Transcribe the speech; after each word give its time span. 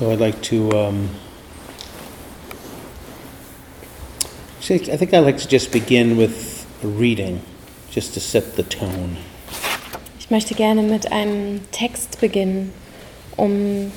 So 0.00 0.10
I'd 0.10 0.18
like 0.18 0.40
to. 0.44 0.72
Um, 0.72 1.10
actually, 4.56 4.90
I 4.90 4.96
think 4.96 5.12
I'd 5.12 5.18
like 5.18 5.36
to 5.36 5.46
just 5.46 5.72
begin 5.72 6.16
with 6.16 6.66
a 6.82 6.86
reading, 6.86 7.42
just 7.90 8.14
to 8.14 8.20
set 8.20 8.56
the 8.56 8.62
tone. 8.62 9.18
Ich 10.18 10.30
möchte 10.30 10.54
gerne 10.54 10.82
mit 10.82 11.12
einem 11.12 11.60
Text 11.70 12.18
beginnen, 12.18 12.72
um 13.36 13.92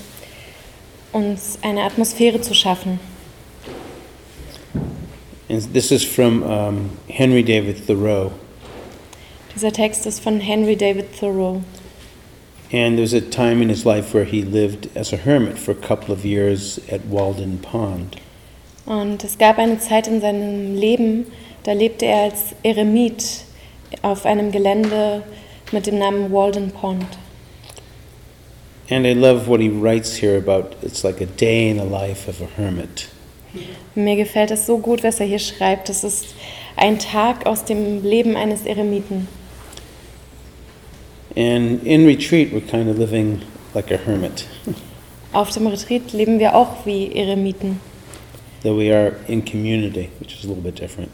uns 1.13 1.57
eine 1.61 1.83
Atmosphäre 1.83 2.41
zu 2.41 2.53
schaffen. 2.53 2.99
And 5.47 5.73
this 5.73 5.89
is 5.89 6.03
from 6.03 6.43
um, 6.43 6.97
Henry 7.07 7.43
David 7.43 7.87
Thoreau. 7.87 8.33
Dieser 9.55 9.71
Text 9.71 10.05
ist 10.05 10.19
von 10.19 10.41
Henry 10.41 10.75
David 10.75 11.17
Thoreau. 11.17 11.61
And 12.73 12.97
there 12.97 13.03
was 13.03 13.13
a 13.13 13.21
time 13.21 13.61
in 13.61 13.69
his 13.69 13.85
life 13.85 14.15
where 14.15 14.25
he 14.25 14.41
lived 14.41 14.89
as 14.95 15.13
a 15.13 15.17
hermit 15.17 15.59
for 15.59 15.71
a 15.71 15.75
couple 15.75 16.11
of 16.11 16.25
years 16.25 16.79
at 16.89 17.05
Walden 17.05 17.59
Pond. 17.59 18.17
Und 18.87 19.23
es 19.23 19.37
gab 19.37 19.59
eine 19.59 19.77
Zeit 19.77 20.07
in 20.07 20.21
seinem 20.21 20.75
Leben, 20.75 21.27
da 21.63 21.73
lebte 21.73 22.07
er 22.07 22.23
als 22.23 22.55
Eremit 22.63 23.45
auf 24.01 24.25
einem 24.25 24.51
Gelände 24.51 25.21
mit 25.71 25.85
dem 25.85 25.99
Namen 25.99 26.31
Walden 26.31 26.71
Pond. 26.71 27.05
And 28.89 29.05
I 29.05 29.13
love 29.13 29.47
what 29.47 29.61
he 29.61 29.69
writes 29.69 30.17
here 30.17 30.35
about 30.35 30.75
it's 30.81 31.03
like 31.03 31.21
a 31.21 31.27
day 31.27 31.69
in 31.69 31.77
the 31.77 31.85
life 31.85 32.27
of 32.27 32.41
a 32.41 32.47
hermit. 32.57 33.07
Mir 33.93 34.15
gefällt 34.15 34.49
es 34.49 34.65
so 34.65 34.79
gut, 34.79 35.03
was 35.03 35.19
er 35.19 35.27
hier 35.27 35.37
schreibt. 35.37 35.89
Es 35.89 36.03
ist 36.03 36.33
ein 36.75 36.97
Tag 36.97 37.45
aus 37.45 37.65
dem 37.65 38.03
Leben 38.03 38.35
eines 38.35 38.65
Eremiten. 38.65 39.27
And 41.35 41.83
in 41.83 42.05
retreat, 42.05 42.51
we're 42.53 42.61
kind 42.61 42.89
of 42.89 42.97
living 42.97 43.41
like 43.73 43.91
a 43.91 43.97
hermit, 43.97 44.45
Auf 45.31 45.49
dem 45.51 45.65
Retreat 45.65 46.13
leben 46.13 46.37
wir 46.39 46.55
auch 46.55 46.85
wie 46.85 47.11
Eremiten. 47.11 47.79
though 48.61 48.77
we 48.77 48.91
are 48.91 49.15
in 49.27 49.43
community, 49.43 50.09
which 50.19 50.35
is 50.37 50.45
a 50.45 50.47
little 50.47 50.63
bit 50.63 50.79
different. 50.79 51.09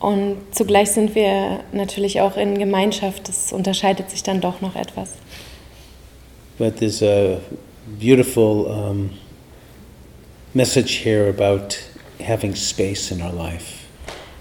Und 0.00 0.36
zugleich 0.50 0.90
sind 0.90 1.14
wir 1.14 1.60
natürlich 1.72 2.20
auch 2.20 2.36
in 2.36 2.58
Gemeinschaft. 2.58 3.28
Das 3.28 3.52
unterscheidet 3.52 4.10
sich 4.10 4.22
dann 4.22 4.40
doch 4.40 4.60
noch 4.60 4.76
etwas. 4.76 5.10
But 6.58 6.76
there's 6.78 7.02
a 7.02 7.38
beautiful 7.98 8.66
um, 8.66 9.10
message 10.52 11.00
here 11.04 11.28
about 11.28 11.76
having 12.20 12.54
space 12.54 13.10
in 13.10 13.22
our 13.22 13.32
life. 13.32 13.84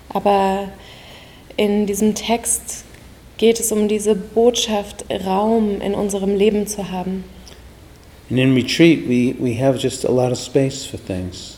Aber 0.10 0.70
in 1.56 1.86
diesem 1.86 2.14
Text 2.14 2.83
geht 3.44 3.60
es 3.60 3.74
um 3.74 3.90
diese 3.90 4.16
Botschaft, 4.16 5.04
Raum 5.26 5.82
in 5.82 5.96
unserem 5.96 6.34
Leben 6.34 6.66
zu 6.66 6.92
haben. 6.92 7.26
And 8.30 8.40
in 8.40 8.54
retreat, 8.54 9.06
we, 9.06 9.36
we 9.38 9.62
have 9.62 9.78
just 9.78 10.06
a 10.06 10.12
lot 10.12 10.32
of 10.32 10.38
space 10.38 10.86
for 10.86 10.98
things. 10.98 11.58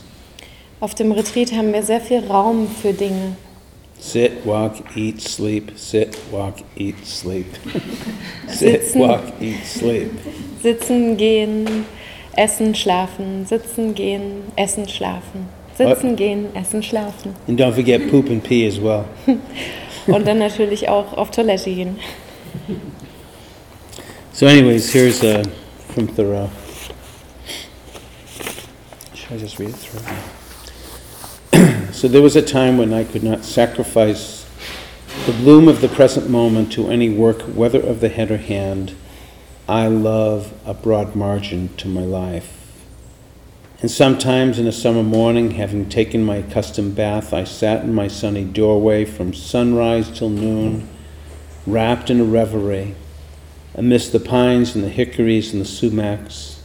Auf 0.80 0.96
dem 0.96 1.12
Retreat 1.12 1.52
haben 1.52 1.72
wir 1.72 1.84
sehr 1.84 2.00
viel 2.00 2.26
Raum 2.26 2.66
für 2.82 2.92
Dinge. 2.92 3.36
Sit, 4.00 4.44
walk, 4.44 4.72
eat, 4.96 5.20
sleep. 5.20 5.70
Sit, 5.76 6.08
walk, 6.32 6.56
eat, 6.76 6.96
sleep. 7.06 7.46
Sit, 8.48 8.82
Sitzen. 8.82 9.00
walk, 9.00 9.22
eat, 9.40 9.64
sleep. 9.64 10.10
Sitzen, 10.60 11.16
gehen, 11.16 11.86
essen, 12.34 12.74
schlafen. 12.74 13.46
Sitzen, 13.46 13.94
gehen, 13.94 14.42
essen, 14.56 14.88
schlafen. 14.88 15.48
Sitzen, 15.78 16.16
gehen, 16.16 16.46
essen, 16.56 16.82
schlafen. 16.82 17.36
And 17.46 17.56
don't 17.56 17.74
forget 17.74 18.10
poop 18.10 18.28
and 18.28 18.42
pee 18.42 18.66
as 18.66 18.80
well. 18.80 19.04
Und 20.06 20.26
dann 20.26 20.38
natürlich 20.38 20.88
auch 20.88 21.12
auf 21.14 21.30
Toilette 21.30 21.70
gehen. 21.70 21.98
So, 24.32 24.46
anyways, 24.46 24.92
here's 24.92 25.22
uh, 25.22 25.42
from 25.94 26.08
Thoreau. 26.08 26.50
Should 29.14 29.32
I 29.32 29.38
just 29.38 29.58
read 29.58 29.70
it 29.70 29.76
through? 29.76 30.02
so, 31.92 32.06
there 32.06 32.20
was 32.22 32.36
a 32.36 32.42
time 32.42 32.76
when 32.76 32.92
I 32.92 33.04
could 33.04 33.24
not 33.24 33.44
sacrifice 33.44 34.46
the 35.24 35.32
bloom 35.32 35.68
of 35.68 35.80
the 35.80 35.88
present 35.88 36.28
moment 36.28 36.70
to 36.72 36.88
any 36.90 37.08
work, 37.08 37.40
whether 37.42 37.80
of 37.80 38.00
the 38.00 38.08
head 38.08 38.30
or 38.30 38.36
hand. 38.36 38.94
I 39.68 39.88
love 39.88 40.52
a 40.64 40.74
broad 40.74 41.16
margin 41.16 41.74
to 41.78 41.88
my 41.88 42.04
life. 42.04 42.55
And 43.80 43.90
sometimes 43.90 44.58
in 44.58 44.66
a 44.66 44.72
summer 44.72 45.02
morning, 45.02 45.50
having 45.52 45.88
taken 45.88 46.24
my 46.24 46.36
accustomed 46.36 46.94
bath, 46.94 47.34
I 47.34 47.44
sat 47.44 47.84
in 47.84 47.92
my 47.92 48.08
sunny 48.08 48.42
doorway 48.42 49.04
from 49.04 49.34
sunrise 49.34 50.10
till 50.10 50.30
noon, 50.30 50.88
wrapped 51.66 52.08
in 52.08 52.20
a 52.20 52.24
reverie 52.24 52.94
amidst 53.74 54.12
the 54.12 54.20
pines 54.20 54.74
and 54.74 54.82
the 54.82 54.88
hickories 54.88 55.52
and 55.52 55.60
the 55.60 55.66
sumacs. 55.66 56.60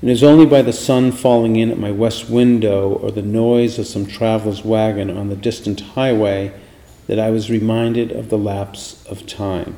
And 0.00 0.10
it 0.10 0.14
is 0.14 0.24
only 0.24 0.46
by 0.46 0.62
the 0.62 0.72
sun 0.72 1.12
falling 1.12 1.54
in 1.54 1.70
at 1.70 1.78
my 1.78 1.92
west 1.92 2.28
window 2.28 2.94
or 2.94 3.12
the 3.12 3.22
noise 3.22 3.78
of 3.78 3.86
some 3.86 4.06
traveler's 4.06 4.64
wagon 4.64 5.16
on 5.16 5.28
the 5.28 5.36
distant 5.36 5.80
highway 5.80 6.52
that 7.06 7.20
I 7.20 7.30
was 7.30 7.50
reminded 7.50 8.10
of 8.10 8.30
the 8.30 8.38
lapse 8.38 9.04
of 9.06 9.26
time. 9.26 9.76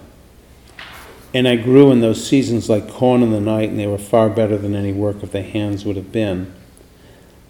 And 1.35 1.49
I 1.49 1.57
grew 1.57 1.91
in 1.91 2.01
those 2.01 2.27
seasons 2.27 2.69
like 2.69 2.91
corn 2.91 3.23
in 3.23 3.31
the 3.31 3.41
night, 3.41 3.71
and 3.71 3.79
they 3.79 3.87
were 3.87 3.99
far 3.99 4.29
better 4.29 4.59
than 4.59 4.75
any 4.75 4.93
work 4.93 5.23
of 5.23 5.33
the 5.33 5.43
hands 5.43 5.85
would 5.85 5.97
have 5.97 6.13
been. 6.13 6.53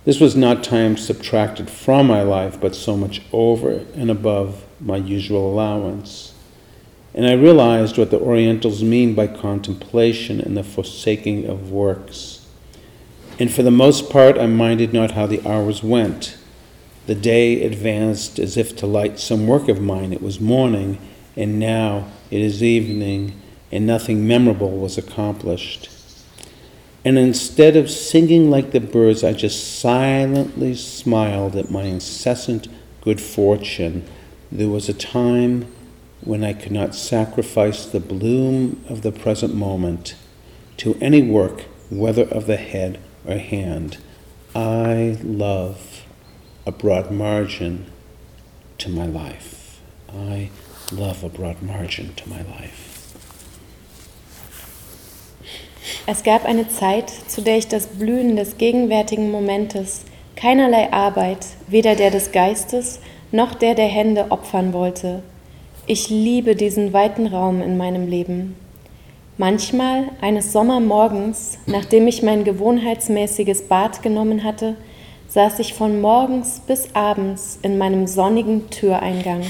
This 0.05 0.21
was 0.21 0.35
not 0.35 0.65
time 0.65 0.97
subtracted 0.97 1.71
from 1.71 2.07
my 2.07 2.23
life, 2.23 2.61
but 2.61 2.75
so 2.75 2.97
much 2.97 3.23
over 3.33 3.85
and 3.95 4.11
above 4.11 4.65
my 4.81 4.97
usual 4.97 5.53
allowance. 5.53 6.35
And 7.15 7.27
I 7.27 7.33
realized 7.33 7.99
what 7.99 8.11
the 8.11 8.19
Orientals 8.19 8.83
mean 8.83 9.15
by 9.15 9.27
contemplation 9.27 10.41
and 10.41 10.57
the 10.57 10.65
forsaking 10.65 11.47
of 11.47 11.71
works. 11.71 12.47
And 13.39 13.53
for 13.53 13.63
the 13.63 13.71
most 13.71 14.11
part, 14.11 14.39
I 14.39 14.47
minded 14.47 14.93
not 14.93 15.13
how 15.13 15.27
the 15.27 15.47
hours 15.47 15.83
went. 15.83 16.37
The 17.07 17.15
day 17.15 17.63
advanced 17.63 18.39
as 18.39 18.57
if 18.57 18.77
to 18.77 18.87
light 18.87 19.19
some 19.19 19.47
work 19.47 19.69
of 19.69 19.81
mine. 19.81 20.13
It 20.13 20.23
was 20.23 20.41
morning, 20.41 20.99
and 21.37 21.59
now 21.59 22.09
it 22.31 22.41
is 22.41 22.63
evening, 22.63 23.41
and 23.73 23.87
nothing 23.87 24.27
memorable 24.27 24.71
was 24.71 24.99
accomplished. 24.99 25.89
And 27.05 27.19
instead 27.19 27.75
of 27.75 27.91
singing 27.91 28.51
like 28.51 28.71
the 28.71 28.81
birds, 28.81 29.25
I 29.25 29.33
just 29.33 29.81
silently 29.81 30.75
smiled 30.77 31.57
at 31.57 31.71
my 31.71 31.83
incessant 31.83 32.69
good 33.01 33.21
fortune. 33.21 34.07
There 34.53 34.69
was 34.69 34.89
a 34.89 34.95
time 34.95 35.67
when 36.21 36.45
I 36.45 36.53
could 36.53 36.71
not 36.71 36.95
sacrifice 36.95 37.87
the 37.87 37.99
bloom 37.99 38.85
of 38.89 39.03
the 39.03 39.11
present 39.11 39.55
moment 39.55 40.15
to 40.77 40.97
any 41.01 41.23
work, 41.23 41.63
whether 41.91 42.25
of 42.25 42.47
the 42.47 42.57
head 42.57 43.01
or 43.27 43.39
hand. 43.39 43.99
I 44.55 45.19
love 45.25 46.05
a 46.67 46.71
broad 46.71 47.11
margin 47.11 47.91
to 48.79 48.89
my 48.89 49.07
life. 49.07 49.81
I 50.09 50.51
love 50.93 51.25
a 51.25 51.29
broad 51.29 51.63
margin 51.63 52.15
to 52.15 52.29
my 52.29 52.43
life. 52.43 52.92
Es 56.07 56.23
gab 56.23 56.45
eine 56.45 56.69
Zeit, 56.69 57.11
zu 57.11 57.41
der 57.43 57.59
ich 57.59 57.69
das 57.69 57.87
Blühen 57.87 58.37
des 58.37 58.59
gegenwärtigen 58.59 59.31
Momentes, 59.31 60.05
keinerlei 60.37 60.93
Arbeit, 60.93 61.47
weder 61.67 61.95
der 61.95 62.11
des 62.11 62.33
Geistes 62.33 63.01
noch 63.31 63.55
der 63.55 63.75
der 63.75 63.87
Hände 63.87 64.31
opfern 64.31 64.73
wollte. 64.73 65.23
Ich 65.87 66.11
liebe 66.11 66.55
diesen 66.55 66.93
weiten 66.93 67.27
Raum 67.27 67.61
in 67.61 67.77
meinem 67.77 68.07
Leben. 68.07 68.57
Manchmal, 69.39 70.11
eines 70.21 70.53
Sommermorgens, 70.53 71.59
nachdem 71.67 72.07
ich 72.07 72.23
mein 72.23 72.45
gewohnheitsmäßiges 72.45 73.63
Bad 73.63 74.03
genommen 74.03 74.45
hatte, 74.45 74.77
saß 75.29 75.59
ich 75.61 75.75
von 75.75 76.01
morgens 76.01 76.61
bis 76.61 76.95
abends 76.95 77.59
in 77.63 77.79
meinem 77.79 78.07
sonnigen 78.07 78.69
Türeingang, 78.69 79.41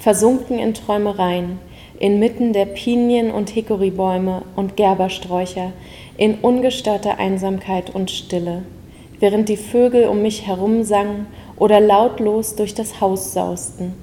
versunken 0.00 0.58
in 0.58 0.74
Träumereien, 0.74 1.60
inmitten 1.98 2.52
der 2.52 2.66
Pinien- 2.66 3.30
und 3.30 3.50
Hickorybäume 3.50 4.42
und 4.56 4.76
Gerbersträucher, 4.76 5.72
in 6.16 6.34
ungestörter 6.36 7.18
Einsamkeit 7.18 7.94
und 7.94 8.10
Stille, 8.10 8.62
während 9.20 9.48
die 9.48 9.56
Vögel 9.56 10.08
um 10.08 10.22
mich 10.22 10.46
herum 10.46 10.84
sangen 10.84 11.26
oder 11.56 11.80
lautlos 11.80 12.56
durch 12.56 12.74
das 12.74 13.00
Haus 13.00 13.32
sausten, 13.32 13.94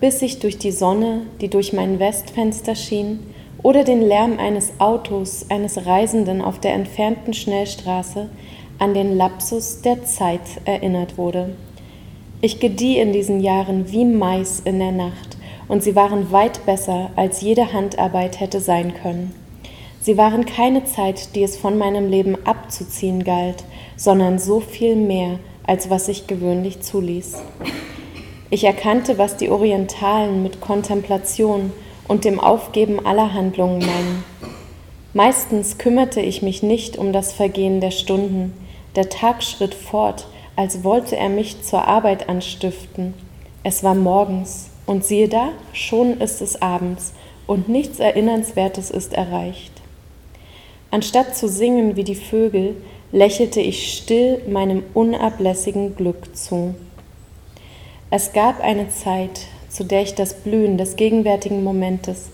bis 0.00 0.22
ich 0.22 0.38
durch 0.38 0.58
die 0.58 0.72
Sonne, 0.72 1.22
die 1.40 1.48
durch 1.48 1.72
mein 1.72 1.98
Westfenster 1.98 2.74
schien, 2.74 3.20
oder 3.62 3.84
den 3.84 4.02
Lärm 4.02 4.38
eines 4.38 4.72
Autos 4.78 5.46
eines 5.48 5.86
Reisenden 5.86 6.42
auf 6.42 6.60
der 6.60 6.74
entfernten 6.74 7.34
Schnellstraße 7.34 8.28
an 8.78 8.94
den 8.94 9.16
Lapsus 9.16 9.80
der 9.82 10.04
Zeit 10.04 10.42
erinnert 10.64 11.16
wurde. 11.16 11.50
Ich 12.40 12.60
gedieh 12.60 12.98
in 12.98 13.12
diesen 13.12 13.40
Jahren 13.40 13.90
wie 13.90 14.04
Mais 14.04 14.60
in 14.60 14.78
der 14.78 14.92
Nacht, 14.92 15.35
und 15.68 15.82
sie 15.82 15.96
waren 15.96 16.32
weit 16.32 16.64
besser, 16.66 17.10
als 17.16 17.40
jede 17.40 17.72
Handarbeit 17.72 18.40
hätte 18.40 18.60
sein 18.60 18.94
können. 18.94 19.34
Sie 20.00 20.16
waren 20.16 20.46
keine 20.46 20.84
Zeit, 20.84 21.34
die 21.34 21.42
es 21.42 21.56
von 21.56 21.78
meinem 21.78 22.08
Leben 22.08 22.36
abzuziehen 22.46 23.24
galt, 23.24 23.64
sondern 23.96 24.38
so 24.38 24.60
viel 24.60 24.94
mehr, 24.94 25.38
als 25.66 25.90
was 25.90 26.08
ich 26.08 26.28
gewöhnlich 26.28 26.80
zuließ. 26.80 27.42
Ich 28.50 28.62
erkannte, 28.62 29.18
was 29.18 29.36
die 29.36 29.50
Orientalen 29.50 30.44
mit 30.44 30.60
Kontemplation 30.60 31.72
und 32.06 32.24
dem 32.24 32.38
Aufgeben 32.38 33.04
aller 33.04 33.34
Handlungen 33.34 33.80
meinen. 33.80 34.24
Meistens 35.12 35.78
kümmerte 35.78 36.20
ich 36.20 36.42
mich 36.42 36.62
nicht 36.62 36.96
um 36.96 37.12
das 37.12 37.32
Vergehen 37.32 37.80
der 37.80 37.90
Stunden. 37.90 38.52
Der 38.94 39.08
Tag 39.08 39.42
schritt 39.42 39.74
fort, 39.74 40.28
als 40.54 40.84
wollte 40.84 41.16
er 41.16 41.28
mich 41.28 41.62
zur 41.62 41.88
Arbeit 41.88 42.28
anstiften. 42.28 43.14
Es 43.64 43.82
war 43.82 43.96
morgens, 43.96 44.70
und 44.86 45.04
siehe 45.04 45.28
da, 45.28 45.50
schon 45.72 46.20
ist 46.20 46.40
es 46.40 46.62
abends, 46.62 47.12
und 47.46 47.68
nichts 47.68 47.98
Erinnernswertes 47.98 48.90
ist 48.90 49.12
erreicht. 49.12 49.72
Anstatt 50.90 51.36
zu 51.36 51.48
singen 51.48 51.96
wie 51.96 52.04
die 52.04 52.14
Vögel, 52.14 52.76
lächelte 53.12 53.60
ich 53.60 53.92
still 53.92 54.40
meinem 54.48 54.82
unablässigen 54.94 55.96
Glück 55.96 56.36
zu. 56.36 56.74
Es 58.10 58.32
gab 58.32 58.60
eine 58.60 58.88
Zeit, 58.88 59.40
zu 59.68 59.84
der 59.84 60.02
ich 60.02 60.14
das 60.14 60.34
Blühen 60.34 60.78
des 60.78 60.96
gegenwärtigen 60.96 61.62
Momentes, 61.62 62.30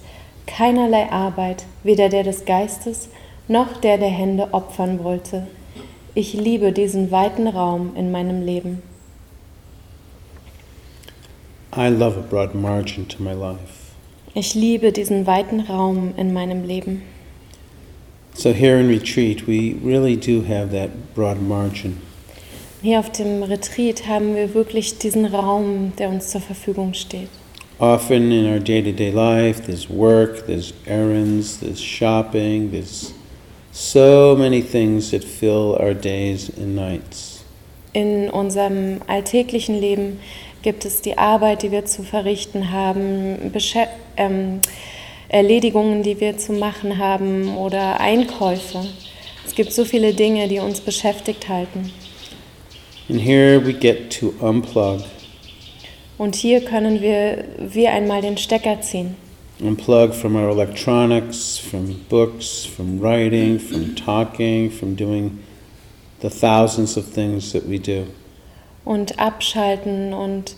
keinerlei 0.46 1.10
Arbeit, 1.10 1.64
weder 1.82 2.08
der 2.08 2.24
des 2.24 2.44
Geistes 2.44 3.08
noch 3.48 3.78
der 3.78 3.98
der 3.98 4.08
Hände 4.08 4.48
opfern 4.52 5.02
wollte. 5.02 5.46
Ich 6.14 6.34
liebe 6.34 6.72
diesen 6.72 7.10
weiten 7.10 7.46
Raum 7.46 7.96
in 7.96 8.12
meinem 8.12 8.42
Leben. 8.42 8.82
I 8.84 8.88
love 10.72 11.20
a 11.22 11.30
broad 11.30 11.30
margin 11.30 11.30
to 11.32 11.50
my 11.52 11.61
life. 11.61 11.61
Ich 14.34 14.54
liebe 14.54 14.92
diesen 14.92 15.26
weiten 15.26 15.60
Raum 15.60 16.12
in 16.18 16.32
meinem 16.34 16.64
Leben. 16.64 17.02
So 18.34 18.50
here 18.50 18.78
in 18.78 18.88
retreat, 18.88 19.46
we 19.46 19.76
really 19.82 20.16
do 20.16 20.42
have 20.42 20.70
that 20.70 20.90
broad 21.14 21.40
margin. 21.40 21.98
Hier 22.82 22.98
auf 22.98 23.10
dem 23.12 23.42
Retreat 23.42 24.06
haben 24.06 24.34
wir 24.34 24.54
wirklich 24.54 24.98
diesen 24.98 25.24
Raum, 25.24 25.92
der 25.98 26.08
uns 26.10 26.28
zur 26.28 26.40
Verfügung 26.40 26.94
steht. 26.94 27.28
Often 27.78 28.32
in 28.32 28.46
our 28.46 28.58
day 28.58 28.82
to 28.82 28.92
day 28.92 29.10
life, 29.10 29.62
there's 29.64 29.88
work, 29.88 30.46
there's 30.46 30.74
errands, 30.86 31.58
there's 31.58 31.80
shopping, 31.80 32.70
there's 32.70 33.14
so 33.72 34.36
many 34.36 34.60
things 34.62 35.10
that 35.10 35.24
fill 35.24 35.76
our 35.80 35.94
days 35.94 36.50
and 36.58 36.74
nights. 36.74 37.44
In 37.94 38.30
unserem 38.30 39.00
alltäglichen 39.06 39.78
Leben 39.80 40.18
gibt 40.62 40.84
es 40.84 41.00
die 41.02 41.18
Arbeit, 41.18 41.62
die 41.62 41.70
wir 41.70 41.84
zu 41.84 42.02
verrichten 42.02 42.70
haben, 42.70 43.50
Beschä 43.52 43.86
ähm, 44.16 44.60
Erledigungen, 45.28 46.02
die 46.02 46.20
wir 46.20 46.36
zu 46.36 46.52
machen 46.52 46.98
haben 46.98 47.56
oder 47.56 48.00
Einkäufe. 48.00 48.84
Es 49.46 49.54
gibt 49.54 49.72
so 49.72 49.84
viele 49.84 50.12
Dinge, 50.12 50.46
die 50.46 50.58
uns 50.58 50.80
beschäftigt 50.80 51.48
halten. 51.48 51.90
And 53.08 53.20
here 53.20 53.64
we 53.64 53.72
get 53.72 54.18
to 54.20 54.32
unplug. 54.40 55.02
Und 56.18 56.36
hier 56.36 56.60
können 56.60 57.00
wir 57.00 57.44
wie 57.58 57.88
einmal 57.88 58.20
den 58.20 58.36
Stecker 58.36 58.80
ziehen. 58.80 59.16
Unplug 59.60 60.14
from 60.14 60.36
our 60.36 60.50
electronics, 60.50 61.58
from 61.58 62.00
books, 62.08 62.64
from 62.64 63.00
writing, 63.00 63.58
from 63.58 63.94
talking, 63.96 64.70
from 64.70 64.94
doing 64.94 65.38
the 66.20 66.30
thousands 66.30 66.96
of 66.96 67.06
things 67.06 67.52
that 67.52 67.68
we 67.68 67.78
do. 67.78 68.06
Und 68.84 69.18
abschalten 69.18 70.12
und 70.12 70.56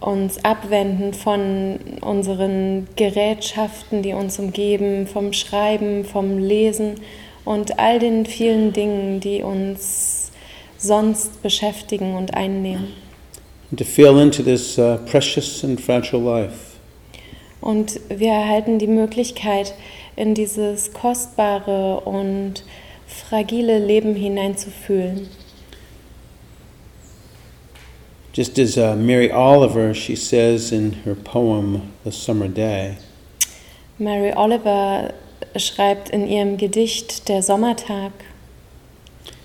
uns 0.00 0.44
abwenden 0.44 1.14
von 1.14 1.78
unseren 2.00 2.88
Gerätschaften, 2.96 4.02
die 4.02 4.14
uns 4.14 4.38
umgeben, 4.38 5.06
vom 5.06 5.32
Schreiben, 5.32 6.04
vom 6.04 6.38
Lesen 6.38 6.96
und 7.44 7.78
all 7.78 7.98
den 7.98 8.26
vielen 8.26 8.72
Dingen, 8.72 9.20
die 9.20 9.42
uns 9.42 10.32
sonst 10.76 11.42
beschäftigen 11.42 12.16
und 12.16 12.34
einnehmen. 12.34 12.88
And 13.70 13.78
to 13.78 13.84
feel 13.84 14.18
into 14.18 14.42
this 14.42 14.78
uh, 14.78 14.98
precious 15.06 15.64
and 15.64 15.80
fragile 15.80 16.20
life. 16.20 16.72
Und 17.60 18.00
wir 18.08 18.32
erhalten 18.32 18.78
die 18.78 18.88
Möglichkeit, 18.88 19.72
in 20.16 20.34
dieses 20.34 20.92
kostbare 20.92 22.00
und 22.00 22.64
fragile 23.06 23.78
Leben 23.78 24.14
hineinzufühlen. 24.14 25.28
Just 28.32 28.58
as 28.58 28.78
uh, 28.78 28.96
Mary 28.96 29.30
Oliver, 29.30 29.92
she 29.92 30.16
says 30.16 30.72
in 30.72 30.92
her 31.04 31.14
poem, 31.14 31.92
The 32.04 32.12
Summer 32.12 32.48
Day, 32.48 32.96
Mary 33.98 34.32
Oliver 34.32 35.12
schreibt 35.56 36.08
in 36.10 36.26
ihrem 36.26 36.56
Gedicht 36.56 37.28
Der 37.28 37.42
Sommertag, 37.42 38.12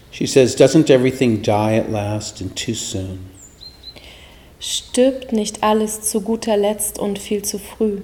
she 0.09 0.25
says, 0.25 0.55
Doesn't 0.55 0.89
everything 0.89 1.41
die 1.41 1.75
at 1.75 1.91
last 1.91 2.39
and 2.41 2.55
too 2.55 2.73
soon? 2.73 3.29
stirbt 4.59 5.33
nicht 5.33 5.63
alles 5.63 6.01
zu 6.01 6.21
guter 6.21 6.57
Letzt 6.57 6.97
und 6.97 7.19
viel 7.19 7.43
zu 7.43 7.59
früh. 7.59 8.01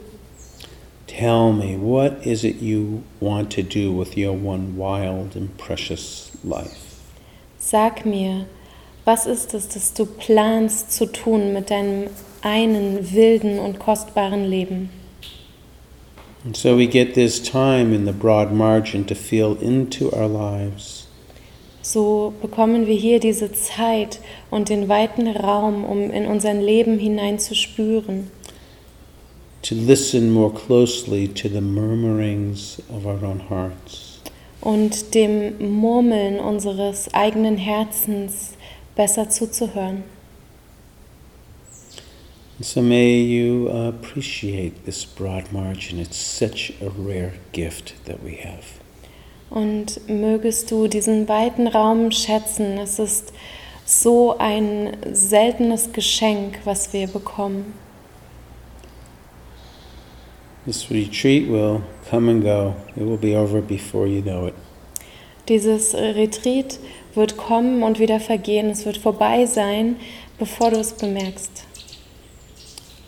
Tell 1.07 1.51
me, 1.51 1.77
what 1.77 2.25
is 2.25 2.43
it 2.43 2.61
you 2.61 3.03
want 3.19 3.51
to 3.51 3.61
do 3.61 3.91
with 3.91 4.17
your 4.17 4.33
one 4.33 4.77
wild 4.77 5.35
and 5.35 5.55
precious 5.57 6.31
life? 6.43 6.99
Sag 7.59 8.05
mir, 8.05 8.45
was 9.05 9.25
ist 9.25 9.53
es, 9.53 9.67
das 9.69 9.93
du 9.93 10.05
planst 10.05 10.91
zu 10.91 11.05
tun 11.05 11.53
mit 11.53 11.69
deinem 11.69 12.07
einen 12.41 13.13
wilden 13.13 13.59
und 13.59 13.79
kostbaren 13.79 14.45
Leben? 14.45 14.89
And 16.45 16.57
so 16.57 16.77
we 16.77 16.87
get 16.87 17.13
this 17.13 17.41
time 17.41 17.95
in 17.95 18.05
the 18.05 18.11
broad 18.11 18.51
margin 18.51 19.05
to 19.07 19.15
feel 19.15 19.57
into 19.61 20.09
our 20.09 20.27
lives. 20.27 21.07
So 21.81 22.33
bekommen 22.41 22.87
wir 22.87 22.95
hier 22.95 23.19
diese 23.19 23.51
Zeit 23.51 24.19
und 24.49 24.69
den 24.69 24.87
weiten 24.87 25.27
Raum, 25.27 25.83
um 25.83 26.11
in 26.11 26.25
unser 26.27 26.53
Leben 26.53 26.97
hineinzuspüren, 26.97 28.31
to 29.63 29.75
listen 29.75 30.31
more 30.31 30.51
closely 30.53 31.27
to 31.27 31.47
the 31.47 31.61
murmurings 31.61 32.81
of 32.89 33.05
our 33.05 33.21
own 33.23 33.41
hearts. 33.49 34.21
und 34.61 35.13
dem 35.13 35.79
Murmeln 35.79 36.39
unseres 36.39 37.13
eigenen 37.13 37.57
Herzens 37.57 38.53
besser 38.95 39.29
zuzuhören. 39.29 40.03
So 42.61 42.81
may 42.81 43.19
you 43.19 43.67
appreciate 43.67 44.85
this 44.85 45.03
broad 45.05 45.51
margin. 45.51 45.99
It's 45.99 46.17
such 46.17 46.73
a 46.81 46.89
rare 46.89 47.33
gift 47.51 47.95
that 48.05 48.23
we 48.23 48.37
have. 48.37 48.63
Und 49.49 50.07
mögest 50.07 50.71
du 50.71 50.87
diesen 50.87 51.27
weiten 51.27 51.67
Raum 51.67 52.11
schätzen. 52.11 52.77
Es 52.77 52.99
ist 52.99 53.33
so 53.85 54.37
ein 54.37 54.95
seltenes 55.11 55.91
Geschenk, 55.91 56.59
was 56.63 56.93
wir 56.93 57.07
bekommen. 57.07 57.73
This 60.65 60.89
retreat 60.89 61.49
will 61.49 61.81
come 62.09 62.29
and 62.29 62.41
go. 62.41 62.75
It 62.95 63.03
will 63.05 63.17
be 63.17 63.35
over 63.35 63.61
before 63.61 64.07
you 64.07 64.21
know 64.21 64.47
it. 64.47 64.53
Dieses 65.49 65.93
Retreat 65.93 66.79
wird 67.15 67.37
kommen 67.37 67.83
und 67.83 67.99
wieder 67.99 68.19
vergehen. 68.19 68.69
Es 68.69 68.85
wird 68.85 68.97
vorbei 68.97 69.45
sein, 69.45 69.97
bevor 70.37 70.71
du 70.71 70.79
es 70.79 70.93
bemerkst. 70.93 71.63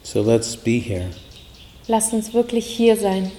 So 0.03 0.22
let's 0.22 0.56
be 0.56 0.80
here. 0.80 1.10
Lass 1.88 2.13
uns 2.13 2.34
wirklich 2.34 2.65
hier 2.65 2.96
sein. 2.96 3.32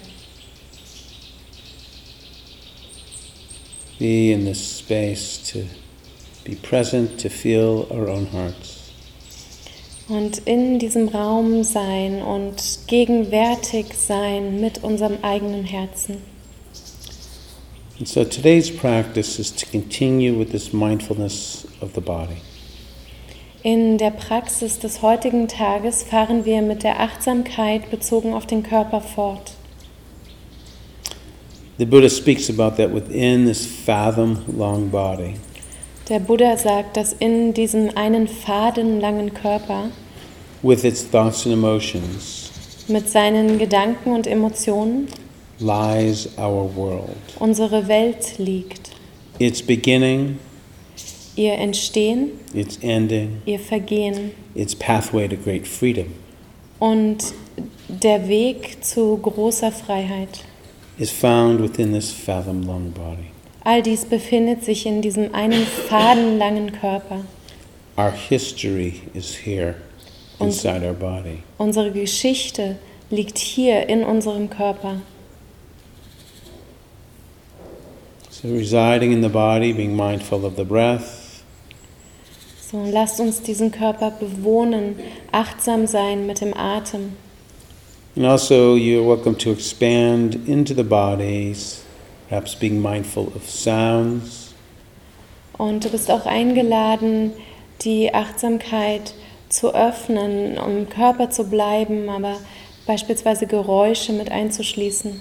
Be 3.99 4.33
in 4.33 4.45
this 4.45 4.81
space 4.81 5.41
to 5.53 5.61
be 6.45 6.55
present, 6.57 7.21
to 7.23 7.29
feel 7.29 7.87
our 7.91 8.09
own 8.09 8.27
hearts. 8.33 8.93
Und 10.09 10.39
in 10.47 10.79
diesem 10.79 11.09
Raum 11.09 11.65
sein 11.65 12.23
und 12.23 12.63
gegenwärtig 12.87 13.87
sein 13.97 14.61
mit 14.61 14.85
unserem 14.85 15.19
eigenen 15.23 15.65
Herzen. 15.65 16.19
And 17.99 18.07
so 18.07 18.25
today's 18.25 18.71
practice 18.71 19.39
is 19.39 19.51
to 19.53 19.67
continue 19.67 20.35
with 20.35 20.53
this 20.53 20.73
mindfulness 20.75 21.67
of 21.81 21.95
the 21.95 22.03
body. 22.03 22.43
In 23.63 23.97
der 23.97 24.11
Praxis 24.11 24.79
des 24.79 25.01
heutigen 25.01 25.49
Tages 25.49 26.03
fahren 26.03 26.45
wir 26.45 26.61
mit 26.61 26.83
der 26.83 27.01
Achtsamkeit 27.01 27.91
bezogen 27.91 28.35
auf 28.35 28.47
den 28.47 28.63
Körper 28.63 29.01
fort. 29.01 29.53
The 31.79 31.87
Buddha 31.87 32.09
speaks 32.11 32.51
about 32.51 32.77
that 32.77 32.95
within 32.95 33.47
this 33.47 33.67
fathom 33.67 34.45
long 34.47 34.91
body. 34.91 35.35
Der 36.09 36.21
Buddha 36.21 36.57
sagt, 36.57 36.97
dass 36.97 37.15
in 37.15 37.55
diesem 37.55 37.97
einen 37.97 38.29
fadenlangen 38.29 39.33
Körper 39.33 39.91
with 40.63 40.85
its 40.85 41.03
thoughts 41.11 41.47
and 41.47 41.55
emotions 41.55 42.51
mit 42.89 43.09
seinen 43.09 43.59
Gedanken 43.59 44.13
und 44.13 44.27
Emotionen 44.27 45.09
lies 45.61 46.29
our 46.39 46.69
world. 46.75 47.17
unsere 47.39 47.89
Welt 47.89 48.39
liegt. 48.39 48.91
Its 49.39 49.63
beginning, 49.63 50.39
Ihr 51.37 51.53
Entstehen, 51.55 52.31
its 52.55 52.79
ending, 52.81 53.43
ihr 53.45 53.59
Vergehen 53.59 54.31
its 54.55 54.75
pathway 54.75 55.29
to 55.29 55.37
great 55.37 55.67
freedom 55.67 56.07
und 56.79 57.19
der 57.89 58.27
Weg 58.29 58.83
zu 58.83 59.19
großer 59.19 59.71
Freiheit. 59.71 60.45
is 60.99 61.11
found 61.11 61.61
within 61.63 61.93
this 61.93 62.11
fathom 62.11 62.63
long 62.63 62.91
body. 62.91 63.27
All 63.65 63.83
dies 63.83 64.05
befindet 64.07 64.65
sich 64.65 64.87
in 64.87 65.03
diesem 65.03 65.35
einen 65.35 65.67
fadenlangen 65.67 66.73
Körper. 66.73 67.25
Our 67.99 68.13
history 68.13 69.03
is 69.13 69.35
here 69.45 69.75
inside 70.41 70.87
our 70.87 70.95
body. 70.95 71.43
Unsere 71.59 71.91
Geschichte 71.91 72.77
liegt 73.11 73.37
hier 73.39 73.89
in 73.91 74.05
unserem 74.05 74.49
Körper. 74.49 75.03
So 78.47 78.53
residing 78.53 79.11
in 79.13 79.23
the 79.23 79.29
body, 79.29 79.73
being 79.73 79.97
mindful 79.97 80.45
of 80.45 80.55
the 80.57 80.65
breath, 80.65 81.43
So, 82.71 82.79
lasst 82.85 83.19
uns 83.21 83.43
diesen 83.43 83.71
Körper 83.73 84.11
bewohnen, 84.13 84.97
achtsam 85.33 85.87
sein 85.89 86.27
mit 86.27 86.41
dem 86.41 86.55
Atem. 86.55 87.15
and 88.15 88.25
also 88.25 88.77
you're 88.77 89.05
welcome 89.07 89.37
to 89.39 89.51
expand 89.51 90.37
into 90.49 90.75
the 90.75 90.85
bodies, 90.85 91.83
perhaps 92.29 92.55
being 92.55 92.81
mindful 92.81 93.33
of 93.35 93.49
sounds, 93.51 94.55
Und 95.59 95.85
du 95.85 95.89
bist 95.89 96.09
auch 96.11 96.27
eingeladen, 96.27 97.33
die 97.83 98.15
Achtsamkeit 98.15 99.15
zu 99.49 99.75
öffnen, 99.75 100.57
um 100.59 100.77
im 100.79 100.89
Körper 100.89 101.31
zu 101.31 101.45
bleiben, 101.51 102.09
aber 102.09 102.37
beispielsweise 102.87 103.47
Geräusche 103.49 104.13
mit 104.13 104.31
einzuschließen. 104.31 105.21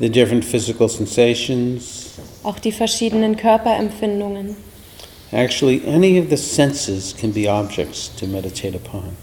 the 0.00 0.08
different 0.10 0.44
physical 0.44 0.88
sensations. 0.88 2.05
Auch 2.46 2.60
die 2.60 2.70
verschiedenen 2.70 3.36
Körperempfindungen. 3.36 4.56
Actually, 5.32 5.82
any 5.84 6.20
of 6.20 6.30
the 6.30 6.36
senses 6.36 7.12
can 7.12 7.32
be 7.32 7.48
objects 7.50 8.08
to 8.20 8.26
meditate 8.26 8.76
upon. 8.76 9.16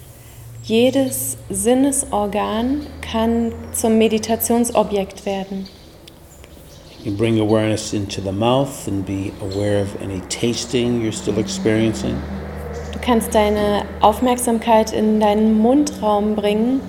Jedes 0.64 1.38
Sinnesorgan 1.50 2.86
kann 3.02 3.54
zum 3.72 3.98
Meditationsobjekt 3.98 5.26
werden. 5.26 5.70
You 7.06 7.14
bring 7.14 7.40
awareness 7.40 7.94
into 7.94 8.22
the 8.22 8.34
mouth 8.34 8.88
and 8.88 9.06
be 9.06 9.32
aware 9.42 9.82
of 9.82 10.02
any 10.02 10.20
tasting 10.28 11.02
you're 11.02 11.14
still 11.14 11.38
experiencing. 11.38 12.16
Du 12.92 13.00
kannst 13.00 13.34
deine 13.34 13.86
Aufmerksamkeit 14.02 14.92
in 14.92 15.22
deinen 15.22 15.58
Mundraum 15.60 16.36
bringen 16.36 16.82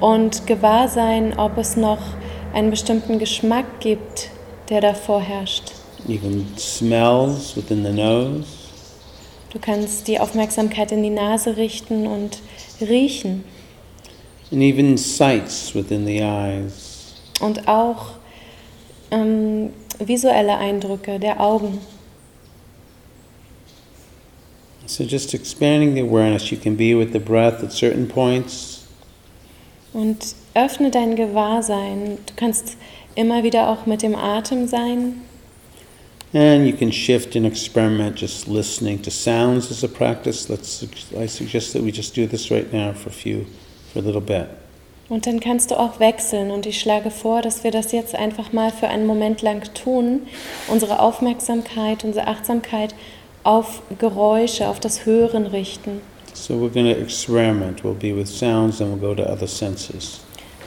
und 0.00 0.46
gewahr 0.46 0.88
sein, 0.88 1.38
ob 1.38 1.58
es 1.58 1.76
noch 1.76 2.00
einen 2.54 2.70
bestimmten 2.70 3.18
Geschmack 3.18 3.80
gibt, 3.80 4.30
der 4.70 4.80
davor 4.80 5.20
herrscht. 5.20 5.71
Even 6.08 6.46
smells 6.56 7.56
within 7.56 7.84
the 7.84 7.92
nose. 7.92 8.46
Du 9.52 9.58
kannst 9.58 10.08
die 10.08 10.18
Aufmerksamkeit 10.18 10.92
in 10.92 11.02
die 11.02 11.10
Nase 11.10 11.56
richten 11.56 12.06
und 12.06 12.38
riechen 12.80 13.44
and 14.50 14.62
even 14.62 14.96
sights 14.98 15.74
within 15.74 16.04
the 16.06 16.20
eyes. 16.20 17.14
und 17.40 17.66
auch 17.66 18.12
ähm, 19.10 19.70
visuelle 19.98 20.56
Eindrücke 20.58 21.18
der 21.18 21.40
Augen. 21.40 21.80
So 24.86 25.04
just 25.04 25.32
expanding 25.32 25.94
the 25.94 26.02
awareness, 26.02 26.50
you 26.50 26.58
can 26.58 26.76
be 26.76 26.94
with 26.94 27.12
the 27.12 27.18
breath 27.18 27.62
at 27.62 27.72
certain 27.72 28.06
points, 28.08 28.80
Und 29.92 30.34
öffne 30.54 30.90
dein 30.90 31.16
Gewahrsein. 31.16 32.18
Du 32.26 32.34
kannst 32.36 32.76
immer 33.14 33.42
wieder 33.42 33.68
auch 33.68 33.84
mit 33.86 34.02
dem 34.02 34.14
Atem 34.14 34.66
sein. 34.66 35.22
And 36.32 36.66
you 36.66 36.72
can 36.72 36.90
shift 36.90 37.36
and 37.36 37.46
experiment 37.46 38.16
just 38.16 38.48
listening 38.48 39.00
to 39.02 39.10
sounds 39.10 39.70
as 39.70 39.84
a 39.84 39.88
practice. 39.88 40.48
Let's 40.48 40.82
I 41.16 41.26
suggest 41.26 41.72
that 41.72 41.82
we 41.82 41.92
just 41.92 42.14
do 42.14 42.26
this 42.26 42.50
right 42.50 42.72
now 42.72 42.92
for 42.92 43.10
a 43.10 43.12
few 43.12 43.46
for 43.92 44.00
a 44.00 44.02
little 44.02 44.20
bit. 44.20 44.48
Und 45.08 45.26
dann 45.26 45.40
kannst 45.40 45.70
du 45.70 45.78
auch 45.78 46.00
wechseln. 46.00 46.50
Und 46.50 46.64
ich 46.64 46.80
schlage 46.80 47.10
vor, 47.10 47.42
dass 47.42 47.64
wir 47.64 47.70
das 47.70 47.92
jetzt 47.92 48.14
einfach 48.14 48.52
mal 48.52 48.70
für 48.70 48.88
einen 48.88 49.06
Moment 49.06 49.42
lang 49.42 49.62
tun. 49.74 50.22
Unsere 50.68 51.00
Aufmerksamkeit, 51.00 52.02
unsere 52.02 52.28
Achtsamkeit 52.28 52.94
auf 53.44 53.82
Geräusche, 53.98 54.68
auf 54.68 54.80
das 54.80 55.04
Hören 55.04 55.46
richten. 55.46 56.00
So 56.32 56.54
we're 56.54 56.72
going 56.72 56.86
to 56.86 56.98
experiment. 56.98 57.82
We'll 57.84 57.92
be 57.92 58.16
with 58.16 58.28
sounds 58.28 58.80
and 58.80 58.90
we'll 58.90 59.00
go 59.00 59.14
to 59.14 59.22
other 59.22 59.46
senses. 59.46 60.20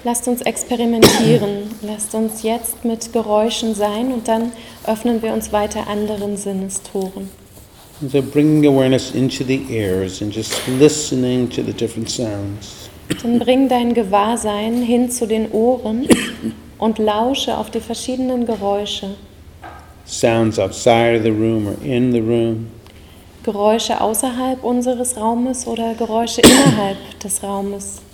Lasst 0.05 0.27
uns 0.27 0.43
experimentieren. 0.43 1.63
Lasst 1.81 2.13
uns 2.13 2.43
jetzt 2.43 2.85
mit 2.85 3.11
Geräuschen 3.11 3.73
sein 3.73 4.13
und 4.13 4.27
dann 4.27 4.51
öffnen 4.85 5.23
wir 5.23 5.33
uns 5.33 5.51
weiter 5.51 5.87
anderen 5.87 6.37
Sinnestoren. 6.37 7.27
And 8.01 8.11
so 8.11 8.21
bringing 8.21 8.67
awareness 8.67 9.15
into 9.15 9.43
the 9.43 9.65
ears 9.67 10.21
and 10.21 10.31
just 10.31 10.53
listening 10.79 11.49
to 11.49 11.63
the 11.63 11.73
different 11.73 12.07
sounds. 12.07 12.87
Dann 13.23 13.39
bring 13.39 13.67
dein 13.67 13.95
Gewahrsein 13.95 14.83
hin 14.83 15.09
zu 15.09 15.25
den 15.25 15.51
Ohren 15.51 16.07
und 16.77 16.99
lausche 16.99 17.57
auf 17.57 17.71
die 17.71 17.79
verschiedenen 17.79 18.45
Geräusche. 18.45 19.15
Sounds 20.05 20.59
outside 20.59 21.17
of 21.17 21.23
the 21.23 21.31
room 21.31 21.65
or 21.65 21.83
in 21.83 22.11
the 22.11 22.19
room. 22.19 22.67
Geräusche 23.41 23.99
außerhalb 23.99 24.63
unseres 24.63 25.17
Raumes 25.17 25.65
oder 25.65 25.95
Geräusche 25.95 26.41
innerhalb 26.41 26.97
des 27.23 27.41
Raumes. 27.41 28.04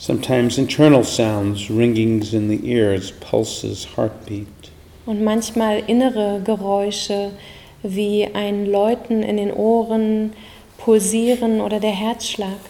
Sometimes 0.00 0.56
internal 0.56 1.04
sounds, 1.04 1.68
ringings 1.68 2.32
in 2.32 2.48
the 2.48 2.66
ears, 2.66 3.10
pulses, 3.10 3.84
heartbeat. 3.96 4.70
Und 5.04 5.22
manchmal 5.22 5.82
innere 5.86 6.40
Geräusche 6.42 7.32
wie 7.82 8.26
ein 8.32 8.64
Läuten 8.64 9.22
in 9.22 9.36
den 9.36 9.52
Ohren, 9.52 10.32
Pulsieren 10.78 11.60
oder 11.60 11.80
der 11.80 11.90
Herzschlag. 11.90 12.60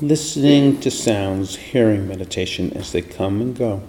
Listening 0.00 0.78
to 0.78 0.90
sounds, 0.90 1.56
hearing 1.56 2.06
meditation 2.06 2.70
as 2.78 2.92
they 2.92 3.00
come 3.00 3.40
and 3.40 3.58
go. 3.58 3.80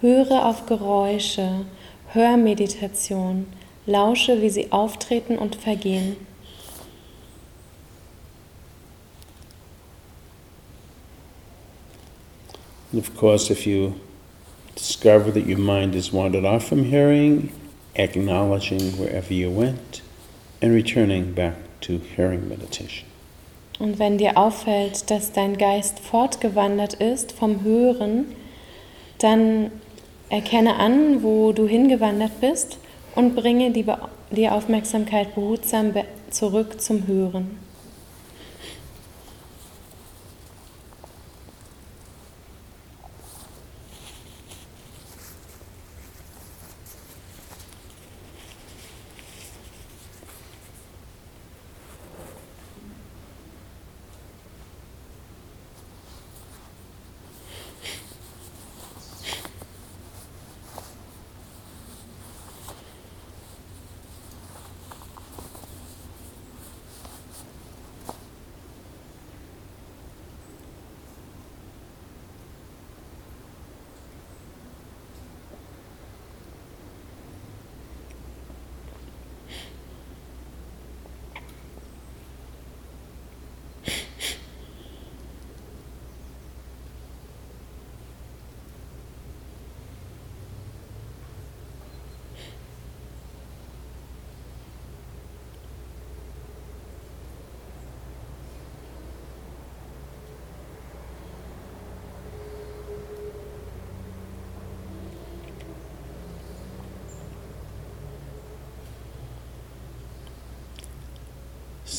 Höre 0.00 0.46
auf 0.46 0.66
Geräusche, 0.66 1.64
Hörmeditation, 2.12 3.46
lausche, 3.86 4.42
wie 4.42 4.50
sie 4.50 4.72
auftreten 4.72 5.38
und 5.38 5.54
vergehen. 5.54 6.16
And 12.92 13.00
of 13.00 13.16
course, 13.16 13.50
if 13.50 13.66
you 13.66 13.94
discover 14.74 15.30
that 15.30 15.46
your 15.46 15.58
mind 15.58 15.94
has 15.94 16.12
wandered 16.12 16.44
off 16.44 16.68
from 16.68 16.84
hearing, 16.84 17.52
acknowledging 17.94 18.98
wherever 18.98 19.32
you 19.32 19.50
went 19.50 20.02
and 20.62 20.72
returning 20.72 21.32
back 21.32 21.56
to 21.82 21.98
hearing 21.98 22.48
meditation. 22.48 23.06
Und 23.78 23.98
wenn 23.98 24.18
dir 24.18 24.36
auffällt, 24.36 25.10
dass 25.10 25.32
dein 25.32 25.56
Geist 25.56 26.00
fortgewandert 26.00 26.94
ist 26.94 27.32
vom 27.32 27.64
Hören, 27.64 28.26
dann 29.18 29.70
erkenne 30.28 30.76
an, 30.76 31.22
wo 31.22 31.52
du 31.52 31.66
hingewandert 31.66 32.40
bist 32.40 32.78
und 33.14 33.34
bringe 33.34 33.70
die, 33.70 33.82
Be 33.82 33.98
die 34.30 34.48
Aufmerksamkeit 34.48 35.34
behutsam 35.34 35.92
be 35.92 36.04
zurück 36.30 36.80
zum 36.80 37.06
Hören. 37.06 37.58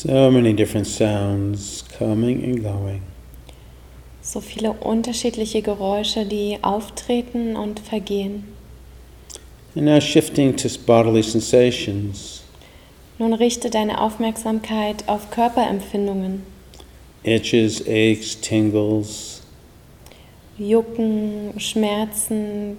So 0.04 0.32
many 0.32 0.52
different 0.52 0.88
sounds 0.88 1.84
coming 1.96 2.42
and 2.42 2.60
going. 2.60 3.02
So 4.20 4.40
viele 4.40 4.72
unterschiedliche 4.72 5.62
Geräusche, 5.62 6.24
die 6.26 6.58
auftreten 6.62 7.54
und 7.54 7.78
vergehen. 7.78 8.44
And 9.76 9.84
now 9.84 10.00
shifting 10.00 10.56
to 10.56 10.68
bodily 10.86 11.22
sensations, 11.22 12.42
Nun 13.18 13.32
richte 13.32 13.70
deine 13.70 14.00
Aufmerksamkeit 14.00 15.08
auf 15.08 15.30
Körperempfindungen. 15.30 16.42
itches, 17.22 17.86
aches, 17.86 18.40
tingles, 18.40 19.42
Jucken, 20.58 21.54
Schmerzen, 21.58 22.78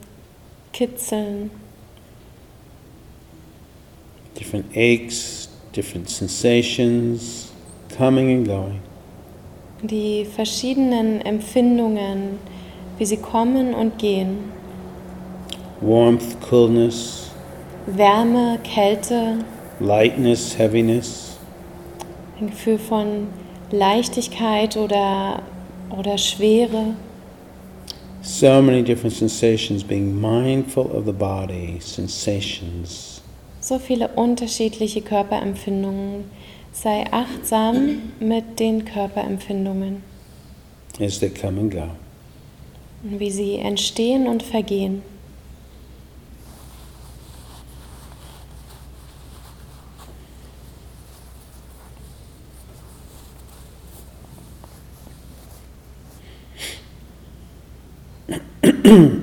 Kitzeln. 0.73 1.51
different 4.37 4.65
aches, 4.75 5.42
different 5.73 6.09
sensations, 6.09 7.51
coming 7.97 8.31
and 8.31 8.47
going. 8.47 8.79
Die 9.81 10.25
verschiedenen 10.25 11.19
Empfindungen, 11.21 12.39
wie 12.97 13.05
sie 13.05 13.17
kommen 13.17 13.73
und 13.73 13.97
gehen. 13.97 14.37
Warmth, 15.81 16.39
coolness, 16.49 17.31
Wärme, 17.87 18.59
Kälte, 18.63 19.39
lightness, 19.81 20.57
heaviness, 20.57 21.37
ein 22.39 22.47
Gefühl 22.47 22.77
von 22.77 23.27
Leichtigkeit 23.71 24.77
oder, 24.77 25.41
oder 25.89 26.17
Schwere. 26.17 26.95
so 28.23 28.61
many 28.61 28.81
different 28.81 29.13
sensations, 29.13 29.83
being 29.83 30.19
mindful 30.19 30.89
of 30.95 31.05
the 31.05 31.13
body, 31.13 31.77
sensations. 31.79 33.21
So 33.63 33.79
viele 33.79 34.09
unterschiedliche 34.09 35.01
Körperempfindungen. 35.01 36.25
Sei 36.73 37.05
achtsam 37.11 38.11
mit 38.19 38.59
den 38.59 38.83
Körperempfindungen, 38.83 40.03
as 40.99 41.19
they 41.19 41.29
come 41.29 41.61
and 41.61 41.71
go. 41.71 41.87
wie 43.03 43.31
sie 43.31 43.55
entstehen 43.55 44.27
und 44.27 44.43
vergehen. 44.43 45.01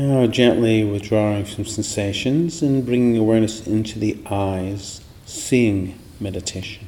now 0.00 0.26
gently 0.26 0.84
withdrawing 0.84 1.44
some 1.44 1.64
sensations 1.64 2.62
and 2.62 2.86
bringing 2.86 3.16
awareness 3.16 3.66
into 3.66 3.98
the 3.98 4.16
eyes, 4.30 5.00
seeing 5.26 5.94
meditation. 6.18 6.86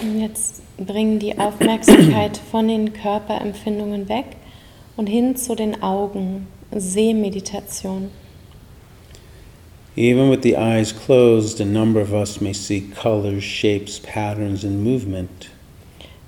Und 0.00 0.20
jetzt 0.20 0.62
bringen 0.78 1.18
die 1.18 1.38
Aufmerksamkeit 1.38 2.36
von 2.50 2.68
den 2.68 2.92
Körperempfindungen 2.92 4.08
weg 4.08 4.36
und 4.96 5.06
hin 5.06 5.36
zu 5.36 5.54
den 5.54 5.82
Augen. 5.82 6.46
Sehmeditation. 6.74 8.10
Even 9.94 10.30
with 10.30 10.42
the 10.42 10.56
eyes 10.56 10.90
closed, 10.90 11.60
a 11.60 11.66
number 11.66 12.00
of 12.00 12.14
us 12.14 12.40
may 12.40 12.54
see 12.54 12.80
colors, 12.80 13.44
shapes, 13.44 14.00
patterns, 14.00 14.64
and 14.64 14.82
movement. 14.82 15.50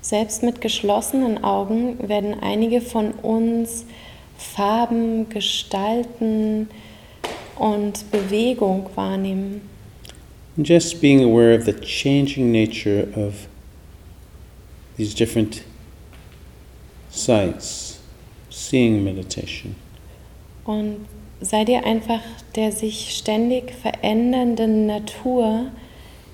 Selbst 0.01 0.43
mit 0.43 0.61
geschlossenen 0.61 1.43
Augen 1.43 1.97
werden 2.07 2.35
einige 2.39 2.79
von 2.79 3.11
uns 3.23 3.85
Farben, 4.37 5.29
Gestalten 5.29 6.69
und 7.57 8.11
Bewegung 8.11 8.89
wahrnehmen. 8.95 9.61
Just 10.57 11.01
being 11.01 11.23
aware 11.23 11.57
of 11.57 11.65
the 11.65 11.73
changing 11.73 12.51
nature 12.51 13.07
of 13.15 13.47
these 14.97 15.13
different 15.13 15.63
sights, 17.09 17.99
seeing 18.49 19.03
meditation. 19.03 19.75
Und 20.63 21.05
sei 21.41 21.65
dir 21.65 21.85
einfach 21.85 22.21
der 22.55 22.71
sich 22.71 23.15
ständig 23.15 23.73
verändernden 23.73 24.85
Natur 24.85 25.71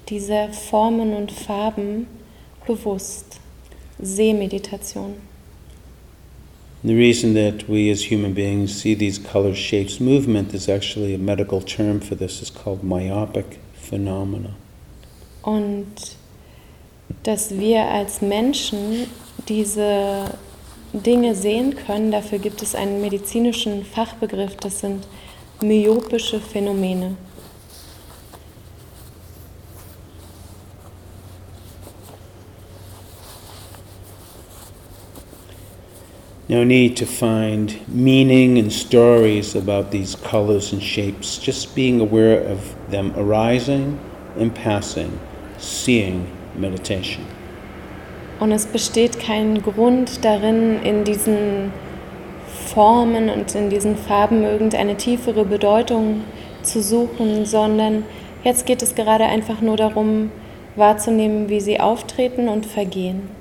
dieser 0.10 0.50
Formen 0.50 1.14
und 1.14 1.32
Farben 1.32 2.08
bewusst. 2.68 3.40
Sehmeditation. 4.00 5.31
The 6.84 6.96
reason 6.96 7.36
that 7.36 7.70
we 7.70 7.92
as 7.92 8.10
human 8.10 8.34
beings 8.34 8.74
see 8.82 8.96
these 8.96 9.20
colors, 9.20 9.58
shapes, 9.58 10.00
movement 10.00 10.54
is 10.56 10.68
actually 10.68 11.14
a 11.14 11.20
medical 11.20 11.62
term 11.62 12.00
for 12.00 12.16
this. 12.16 12.42
It's 12.42 12.50
called 12.50 12.84
myopic 12.84 13.60
phenomena. 13.76 14.56
Und 15.44 16.16
dass 17.24 17.52
wir 17.52 17.84
als 17.84 18.22
Menschen 18.22 19.08
diese 19.48 20.38
Dinge 20.94 21.36
sehen 21.36 21.76
können, 21.76 22.12
dafür 22.12 22.40
gibt 22.40 22.64
es 22.64 22.74
einen 22.74 23.00
medizinischen 23.00 23.86
Fachbegriff, 23.86 24.56
das 24.56 24.80
sind 24.80 25.08
myopische 25.62 26.40
Phänomene. 26.40 27.16
No 36.52 36.66
need 36.66 36.98
to 36.98 37.06
find 37.06 37.80
meaning 37.88 38.58
and 38.58 38.74
stories 38.74 39.56
about 39.56 39.92
these 39.92 40.16
colors 40.16 40.74
and 40.74 40.84
shapes, 40.84 41.38
just 41.38 41.74
being 41.76 42.02
aware 42.02 42.42
of 42.42 42.76
them 42.90 43.14
arising 43.16 43.98
and 44.38 44.54
passing, 44.54 45.18
seeing 45.58 46.28
meditation. 46.58 47.24
Und 48.42 48.52
es 48.52 48.66
besteht 48.66 49.18
kein 49.18 49.62
Grund 49.62 50.26
darin, 50.26 50.84
in 50.84 51.06
diesen 51.06 51.72
Formen 52.74 53.30
und 53.30 53.56
in 53.56 53.70
diesen 53.70 53.96
Farben 53.96 54.44
irgendeine 54.44 54.98
tiefere 54.98 55.46
Bedeutung 55.46 56.26
zu 56.64 56.82
suchen, 56.82 57.46
sondern 57.46 58.04
jetzt 58.44 58.66
geht 58.66 58.82
es 58.82 58.94
gerade 58.94 59.24
einfach 59.24 59.62
nur 59.62 59.78
darum, 59.78 60.32
wahrzunehmen, 60.76 61.48
wie 61.48 61.62
sie 61.62 61.80
auftreten 61.80 62.50
und 62.50 62.66
vergehen. 62.66 63.41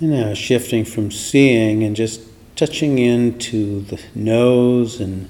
And 0.00 0.10
now 0.10 0.32
shifting 0.34 0.84
from 0.84 1.10
seeing 1.10 1.82
and 1.82 1.96
just 1.96 2.20
touching 2.54 2.98
into 2.98 3.80
the 3.82 4.00
nose 4.14 5.00
and 5.00 5.28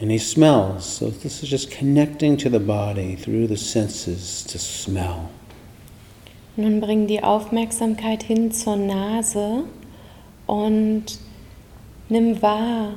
any 0.00 0.18
smells. 0.18 0.84
So 0.84 1.10
this 1.10 1.42
is 1.44 1.48
just 1.48 1.70
connecting 1.70 2.36
to 2.38 2.50
the 2.50 2.58
body 2.58 3.14
through 3.14 3.46
the 3.46 3.56
senses 3.56 4.42
to 4.44 4.58
smell. 4.58 5.30
Nun 6.56 6.80
bring 6.80 7.06
die 7.06 7.22
Aufmerksamkeit 7.22 8.24
hin 8.24 8.50
zur 8.50 8.76
Nase 8.76 9.64
und 10.46 11.18
nimm 12.08 12.42
wahr, 12.42 12.94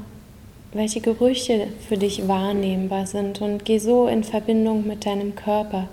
welche 0.73 0.99
Gerüche 0.99 1.67
für 1.88 1.97
dich 1.97 2.28
wahrnehmbar 2.28 3.06
sind 3.06 3.39
und 3.39 3.63
geh 3.63 3.78
so 3.78 4.08
in 4.08 4.23
Verbindung 4.23 4.86
mit 4.88 5.06
deinem 5.06 5.36
Körper 5.36 5.89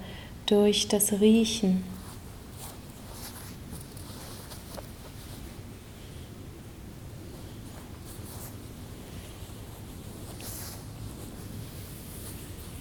durch 0.46 0.88
das 0.88 1.20
Riechen. 1.20 1.84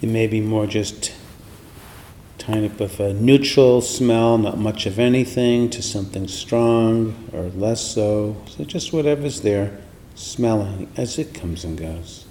It 0.02 0.08
may 0.08 0.26
be 0.26 0.40
more 0.40 0.66
just 0.66 1.12
kind 2.38 2.64
of 2.64 2.98
a 2.98 3.14
neutral 3.14 3.80
smell, 3.80 4.36
not 4.36 4.58
much 4.58 4.84
of 4.84 4.98
anything, 4.98 5.70
to 5.70 5.80
something 5.80 6.26
strong 6.26 7.14
or 7.32 7.44
less 7.54 7.80
so. 7.94 8.36
So 8.48 8.64
just 8.64 8.92
whatever's 8.92 9.42
there, 9.42 9.78
smelling 10.16 10.88
as 10.96 11.20
it 11.20 11.32
comes 11.34 11.64
and 11.64 11.78
goes. 11.78 12.26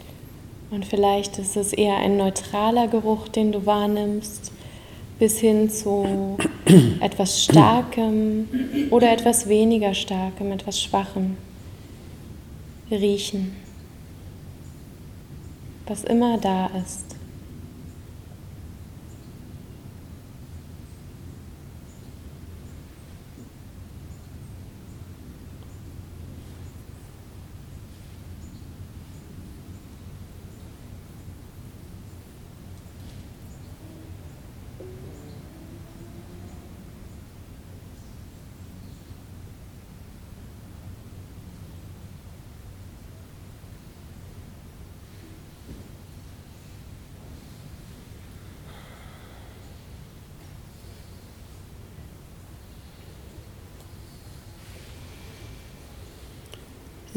Und 0.70 0.86
vielleicht 0.86 1.38
ist 1.40 1.56
es 1.56 1.72
eher 1.72 1.98
ein 1.98 2.18
neutraler 2.18 2.90
Geruch, 2.90 3.30
den 3.30 3.54
du 3.54 3.66
wahrnimmst, 3.66 4.52
bis 5.18 5.40
hin 5.40 5.70
zu 5.70 6.38
etwas 7.00 7.44
Starkem 7.44 8.50
oder 8.90 9.14
etwas 9.14 9.48
weniger 9.48 9.94
Starkem, 9.94 10.52
etwas 10.52 10.82
Schwachem. 10.82 11.38
Riechen. 12.90 13.56
Was 15.88 16.04
immer 16.04 16.38
da 16.38 16.68
ist. 16.86 17.21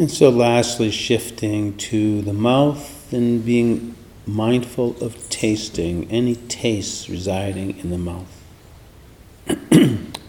And 0.04 0.10
so, 0.10 0.28
lastly, 0.28 0.90
shifting 0.90 1.78
to 1.78 2.20
the 2.20 2.34
mouth 2.34 3.10
and 3.10 3.42
being 3.42 3.94
mindful 4.26 4.94
of 5.02 5.16
tasting 5.30 6.06
any 6.10 6.36
tastes 6.36 7.08
residing 7.08 7.78
in 7.78 7.88
the 7.88 7.96
mouth. 7.96 8.28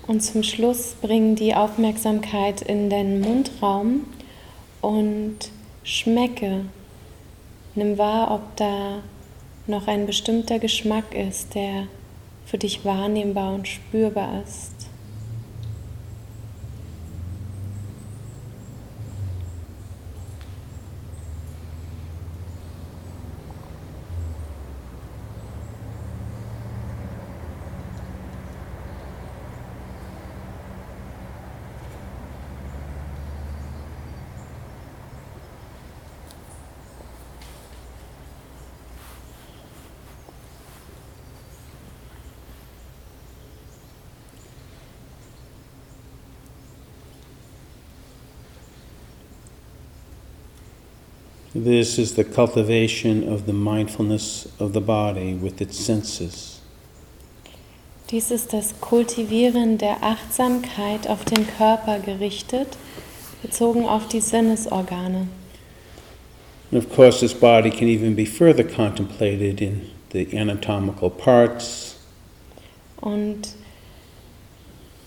Und 0.08 0.22
zum 0.22 0.44
Schluss 0.44 0.96
bring 1.02 1.36
die 1.36 1.54
Aufmerksamkeit 1.54 2.62
in 2.62 2.90
den 2.90 3.20
Mundraum 3.20 4.06
und 4.80 5.52
schmecke. 5.84 6.62
Nimm 7.76 7.98
wahr, 7.98 8.32
ob 8.32 8.56
da 8.56 9.04
noch 9.68 9.88
ein 9.88 10.06
bestimmter 10.06 10.58
Geschmack 10.58 11.14
ist, 11.14 11.54
der 11.54 11.88
für 12.46 12.58
dich 12.58 12.86
wahrnehmbar 12.86 13.54
und 13.54 13.68
spürbar 13.68 14.42
ist. 14.48 14.88
This 51.66 51.98
is 51.98 52.14
the 52.14 52.24
cultivation 52.24 53.28
of 53.28 53.48
the 53.48 53.52
mindfulness 53.54 54.48
of 54.60 54.74
the 54.74 54.82
body 54.82 55.34
with 55.34 55.60
its 55.60 55.84
senses. 55.84 56.62
Dies 58.12 58.30
ist 58.30 58.54
das 58.54 58.80
Kultivieren 58.80 59.80
der 59.80 60.04
Achtsamkeit 60.04 61.08
auf 61.10 61.26
den 61.26 61.48
Körper 61.58 61.98
gerichtet, 61.98 62.68
bezogen 63.42 63.88
auf 63.88 64.08
die 64.08 64.20
Sinnesorgane. 64.22 65.28
And 66.72 66.86
of 66.86 66.96
course, 66.96 67.22
this 67.22 67.34
body 67.34 67.72
can 67.72 67.88
even 67.88 68.16
be 68.16 68.28
further 68.28 68.64
contemplated 68.64 69.60
in 69.60 69.90
the 70.14 70.38
anatomical 70.38 71.10
parts, 71.10 71.96
Und 73.02 73.56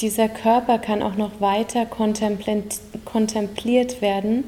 dieser 0.00 0.28
Körper 0.28 0.78
kann 0.78 1.04
auch 1.04 1.14
noch 1.14 1.40
weiter 1.40 1.84
kontempli- 1.84 2.80
kontempliert 3.04 4.02
werden, 4.02 4.42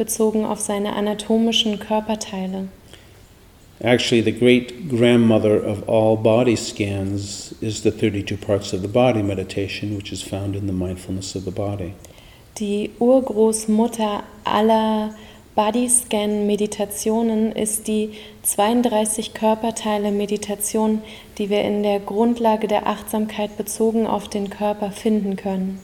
bezogen 0.00 0.46
auf 0.46 0.60
seine 0.60 0.94
anatomischen 0.94 1.78
Körperteile. 1.78 2.68
Actually, 3.80 4.22
the 4.22 4.32
great 4.32 4.88
grandmother 4.88 5.62
of 5.62 5.86
all 5.86 6.16
body 6.16 6.56
scans 6.56 7.54
is 7.60 7.82
the 7.82 7.90
32 7.90 8.38
parts 8.38 8.72
of 8.72 8.80
the 8.80 8.88
body 8.88 9.22
meditation, 9.22 9.98
which 9.98 10.10
is 10.10 10.22
found 10.22 10.56
in 10.56 10.66
the 10.66 10.72
mindfulness 10.72 11.36
of 11.36 11.44
the 11.44 11.50
body. 11.50 11.92
Die 12.58 12.90
Urgroßmutter 12.98 14.22
aller 14.44 15.14
Bodyscan-Meditationen 15.54 17.52
ist 17.52 17.86
die 17.86 18.12
32 18.42 19.34
Körperteile-Meditation, 19.34 21.02
die 21.36 21.50
wir 21.50 21.60
in 21.60 21.82
der 21.82 22.00
Grundlage 22.00 22.68
der 22.68 22.86
Achtsamkeit 22.86 23.58
bezogen 23.58 24.06
auf 24.06 24.28
den 24.28 24.48
Körper 24.48 24.92
finden 24.92 25.36
können. 25.36 25.78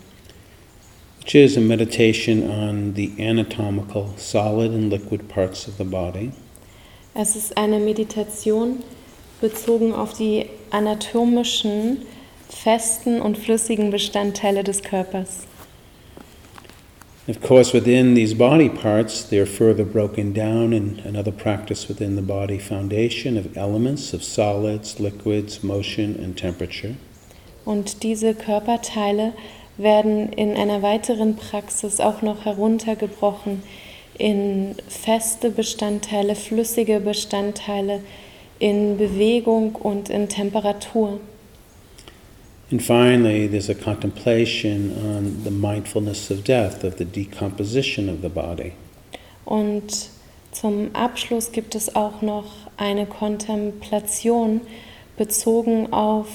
Which 1.26 1.34
is 1.34 1.56
a 1.56 1.60
meditation 1.60 2.48
on 2.48 2.92
the 2.92 3.10
anatomical, 3.18 4.14
solid 4.16 4.70
and 4.70 4.90
liquid 4.90 5.28
parts 5.28 5.66
of 5.66 5.76
the 5.76 5.84
body, 5.84 6.30
Es 7.14 7.34
ist 7.34 7.56
eine 7.56 7.80
Meditation 7.80 8.84
bezogen 9.40 9.92
auf 9.92 10.16
die 10.16 10.46
anatomischen, 10.70 12.02
festen 12.48 13.20
und 13.20 13.38
flüssigen 13.38 13.90
Bestandteile 13.90 14.62
des 14.62 14.82
Körpers. 14.82 15.48
Of 17.26 17.40
course, 17.40 17.72
within 17.72 18.14
these 18.14 18.32
body 18.32 18.68
parts, 18.68 19.24
they're 19.28 19.46
further 19.46 19.84
broken 19.84 20.32
down 20.32 20.72
in 20.72 21.00
another 21.04 21.32
practice 21.32 21.88
within 21.88 22.14
the 22.14 22.22
body 22.22 22.60
foundation 22.60 23.36
of 23.36 23.56
elements 23.56 24.14
of 24.14 24.22
solids, 24.22 25.00
liquids, 25.00 25.64
motion, 25.64 26.14
and 26.22 26.36
temperature. 26.36 26.94
Und 27.64 28.04
diese 28.04 28.32
Körperteile 28.34 29.32
werden 29.76 30.32
in 30.32 30.56
einer 30.56 30.82
weiteren 30.82 31.36
Praxis 31.36 32.00
auch 32.00 32.22
noch 32.22 32.44
heruntergebrochen 32.44 33.62
in 34.18 34.74
feste 34.88 35.50
Bestandteile, 35.50 36.34
flüssige 36.34 37.00
Bestandteile, 37.00 38.00
in 38.58 38.96
Bewegung 38.96 39.74
und 39.74 40.08
in 40.08 40.28
Temperatur. 40.28 41.20
And 42.70 42.82
finally, 42.82 43.46
there's 43.46 43.70
a 43.70 43.74
contemplation 43.74 44.90
on 45.04 45.42
the 45.44 45.50
mindfulness 45.50 46.30
of 46.30 46.42
death, 46.42 46.82
of 46.82 46.96
the 46.98 47.04
decomposition 47.04 48.08
of 48.08 48.22
the 48.22 48.28
body. 48.28 48.72
Und 49.44 50.08
zum 50.50 50.90
Abschluss 50.94 51.52
gibt 51.52 51.74
es 51.74 51.94
auch 51.94 52.22
noch 52.22 52.46
eine 52.76 53.06
Kontemplation 53.06 54.62
bezogen 55.16 55.92
auf 55.92 56.26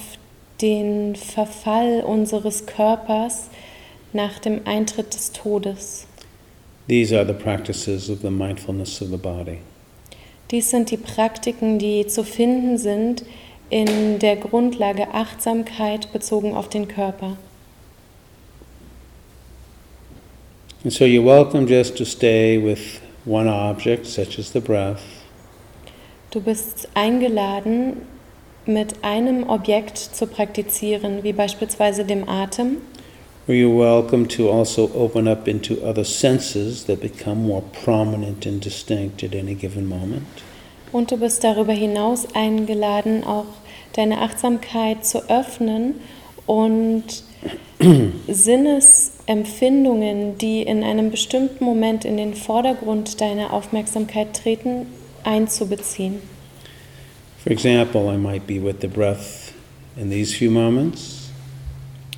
den 0.61 1.15
Verfall 1.15 2.01
unseres 2.01 2.65
Körpers 2.65 3.49
nach 4.13 4.39
dem 4.39 4.61
Eintritt 4.65 5.13
des 5.13 5.31
Todes. 5.31 6.07
These 6.87 7.17
are 7.17 7.25
the 7.25 7.33
practices 7.33 8.09
of 8.09 8.19
the 8.21 8.29
mindfulness 8.29 9.01
of 9.01 9.09
the 9.09 9.17
body. 9.17 9.59
Dies 10.51 10.69
sind 10.69 10.91
die 10.91 10.97
Praktiken, 10.97 11.79
die 11.79 12.05
zu 12.07 12.23
finden 12.23 12.77
sind 12.77 13.23
in 13.69 14.19
der 14.19 14.35
Grundlage 14.35 15.13
Achtsamkeit 15.13 16.11
bezogen 16.11 16.53
auf 16.53 16.67
den 16.67 16.87
Körper. 16.87 17.37
And 20.83 20.91
so 20.91 21.05
you're 21.05 21.23
welcome 21.23 21.67
just 21.67 21.95
to 21.97 22.05
stay 22.05 22.57
with 22.57 22.99
one 23.25 23.47
object, 23.47 24.05
such 24.05 24.39
as 24.39 24.51
the 24.51 24.59
breath, 24.59 24.99
Du 26.31 26.39
bist 26.39 26.87
eingeladen, 26.93 27.97
mit 28.65 29.03
einem 29.03 29.49
Objekt 29.49 29.97
zu 29.97 30.27
praktizieren, 30.27 31.23
wie 31.23 31.33
beispielsweise 31.33 32.05
dem 32.05 32.27
Atem. 32.27 32.77
or 33.47 33.55
you're 33.55 33.75
welcome 33.75 34.27
to 34.27 34.49
also 34.49 34.89
open 34.93 35.27
up 35.27 35.47
into 35.47 35.83
other 35.83 36.05
senses 36.05 36.85
that 36.85 37.01
become 37.01 37.47
more 37.47 37.63
prominent 37.83 38.45
and 38.45 38.61
distinct 38.61 39.23
at 39.23 39.33
any 39.35 39.55
given 39.55 39.87
moment. 39.87 40.27
Und 40.91 41.09
du 41.11 41.17
bist 41.17 41.43
darüber 41.43 41.73
hinaus 41.73 42.27
eingeladen, 42.33 43.23
auch 43.23 43.45
deine 43.93 44.19
Achtsamkeit 44.19 45.05
zu 45.05 45.29
öffnen 45.29 45.95
und 46.45 47.23
Sinnesempfindungen, 48.27 50.37
die 50.37 50.61
in 50.61 50.83
einem 50.83 51.09
bestimmten 51.11 51.65
Moment 51.65 52.05
in 52.05 52.17
den 52.17 52.35
Vordergrund 52.35 53.19
deiner 53.19 53.51
Aufmerksamkeit 53.53 54.33
treten, 54.33 54.85
einzubeziehen. 55.23 56.21
For 57.43 57.51
example, 57.51 58.09
I 58.09 58.17
might 58.17 58.45
be 58.45 58.59
with 58.59 58.81
the 58.81 58.87
breath 58.87 59.53
in 59.97 60.09
these 60.09 60.35
few 60.37 60.51
moments, 60.51 61.21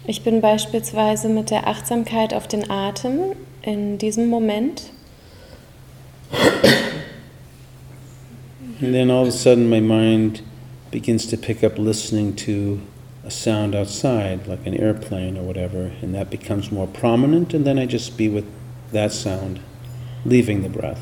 Ich 0.05 0.21
bin 0.21 0.41
beispielsweise 0.41 1.29
mit 1.29 1.49
der 1.49 1.65
Achtsamkeit 1.65 2.33
auf 2.33 2.45
den 2.45 2.69
Atem 2.69 3.37
in 3.61 3.97
diesem 3.97 4.27
Moment 4.27 4.91
and 8.81 8.93
then 8.93 9.09
all 9.09 9.21
of 9.21 9.29
a 9.29 9.31
sudden 9.31 9.69
my 9.69 9.79
mind 9.79 10.41
begins 10.91 11.25
to 11.27 11.37
pick 11.37 11.63
up 11.63 11.77
listening 11.77 12.35
to 12.35 12.81
a 13.25 13.31
sound 13.31 13.73
outside, 13.73 14.45
like 14.45 14.65
an 14.67 14.73
airplane 14.73 15.37
or 15.37 15.43
whatever, 15.43 15.91
and 16.01 16.13
that 16.13 16.29
becomes 16.29 16.69
more 16.69 16.87
prominent, 16.87 17.53
and 17.53 17.65
then 17.65 17.79
I 17.79 17.85
just 17.85 18.17
be 18.17 18.27
with 18.27 18.43
that 18.91 19.13
sound, 19.13 19.61
leaving 20.25 20.63
the 20.63 20.69
breath. 20.69 21.01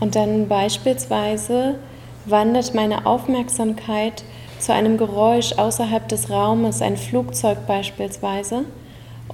und 0.00 0.16
dann 0.16 0.48
beispielsweise 0.48 1.76
wandert 2.26 2.74
meine 2.74 3.06
Aufmerksamkeit 3.06 4.24
zu 4.58 4.72
einem 4.72 4.96
Geräusch 4.96 5.52
außerhalb 5.54 6.08
des 6.08 6.30
Raumes, 6.30 6.82
ein 6.82 6.96
Flugzeug 6.96 7.66
beispielsweise. 7.66 8.64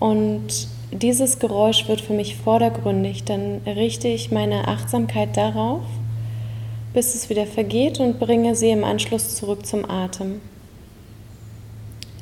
Und 0.01 0.68
dieses 0.92 1.38
Geräusch 1.38 1.87
wird 1.88 2.01
für 2.01 2.14
mich 2.14 2.37
vordergründig. 2.37 3.24
Dann 3.24 3.61
richte 3.66 4.09
ich 4.09 4.31
meine 4.31 4.68
Achtsamkeit 4.68 5.37
darauf, 5.37 5.83
bis 6.94 7.14
es 7.14 7.29
wieder 7.29 7.46
vergeht 7.46 8.01
und 8.01 8.18
bringe 8.18 8.55
sie 8.55 8.70
im 8.70 8.85
Anschluss 8.85 9.37
zurück 9.37 9.66
zum 9.66 9.88
Atem. 9.88 10.40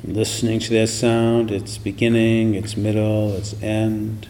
Listening 0.02 0.60
to 0.60 0.74
that 0.74 0.88
sound, 0.88 1.50
its 1.50 1.78
beginning, 1.78 2.54
its 2.54 2.76
middle, 2.76 3.34
its 3.36 3.56
end. 3.60 4.28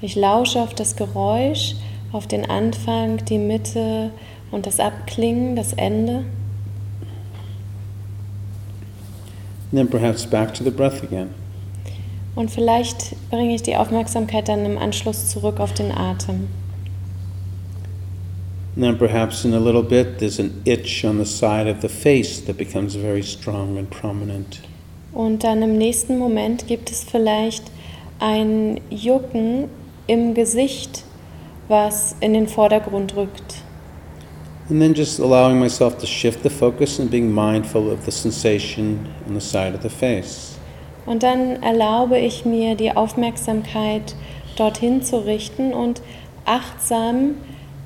Ich 0.00 0.16
lausche 0.16 0.60
auf 0.60 0.74
das 0.74 0.96
Geräusch, 0.96 1.76
auf 2.12 2.26
den 2.26 2.48
Anfang, 2.48 3.24
die 3.24 3.38
Mitte 3.38 4.10
und 4.52 4.66
das 4.66 4.78
Abklingen, 4.78 5.56
das 5.56 5.72
Ende. 5.72 6.24
And 9.72 9.78
then 9.78 9.88
perhaps 9.88 10.24
back 10.26 10.54
to 10.54 10.62
the 10.62 10.70
breath 10.70 11.02
again. 11.02 11.30
Und 12.34 12.50
vielleicht 12.50 13.16
bringe 13.30 13.54
ich 13.54 13.62
die 13.62 13.76
Aufmerksamkeit 13.76 14.48
dann 14.48 14.64
im 14.64 14.78
Anschluss 14.78 15.28
zurück 15.28 15.58
auf 15.58 15.72
den 15.72 15.90
Atem. 15.90 16.48
And 18.74 18.84
then 18.84 18.96
perhaps 18.96 19.44
in 19.44 19.52
a 19.52 19.58
little 19.58 19.82
bit 19.82 20.18
there's 20.18 20.38
an 20.38 20.62
itch 20.64 21.04
on 21.04 21.18
the 21.18 21.26
side 21.26 21.70
of 21.70 21.82
the 21.82 21.88
face 21.88 22.42
that 22.44 22.56
becomes 22.56 22.94
very 22.94 23.22
strong 23.22 23.76
and 23.76 23.90
prominent. 23.90 24.60
Und 25.12 25.44
dann 25.44 25.62
im 25.62 25.76
nächsten 25.76 26.18
Moment 26.18 26.66
gibt 26.66 26.90
es 26.90 27.04
vielleicht 27.04 27.64
ein 28.18 28.80
Jucken 28.88 29.68
im 30.06 30.32
Gesicht, 30.32 31.04
was 31.68 32.16
in 32.20 32.32
den 32.32 32.48
Vordergrund 32.48 33.14
rückt. 33.14 33.62
And 34.70 34.80
then 34.80 34.94
just 34.94 35.18
allowing 35.18 35.58
myself 35.58 35.98
to 35.98 36.06
shift 36.06 36.42
the 36.42 36.50
focus 36.50 36.98
and 36.98 37.10
being 37.10 37.32
mindful 37.32 37.90
of 37.90 38.04
the 38.04 38.12
sensation 38.12 39.08
on 39.26 39.34
the 39.34 39.40
side 39.40 39.74
of 39.74 39.82
the 39.82 39.90
face. 39.90 40.58
Und 41.04 41.22
dann 41.22 41.62
erlaube 41.62 42.18
ich 42.18 42.44
mir, 42.44 42.76
die 42.76 42.92
Aufmerksamkeit 42.92 44.14
dorthin 44.56 45.02
zu 45.02 45.18
richten 45.24 45.72
und 45.74 46.00
achtsam 46.44 47.34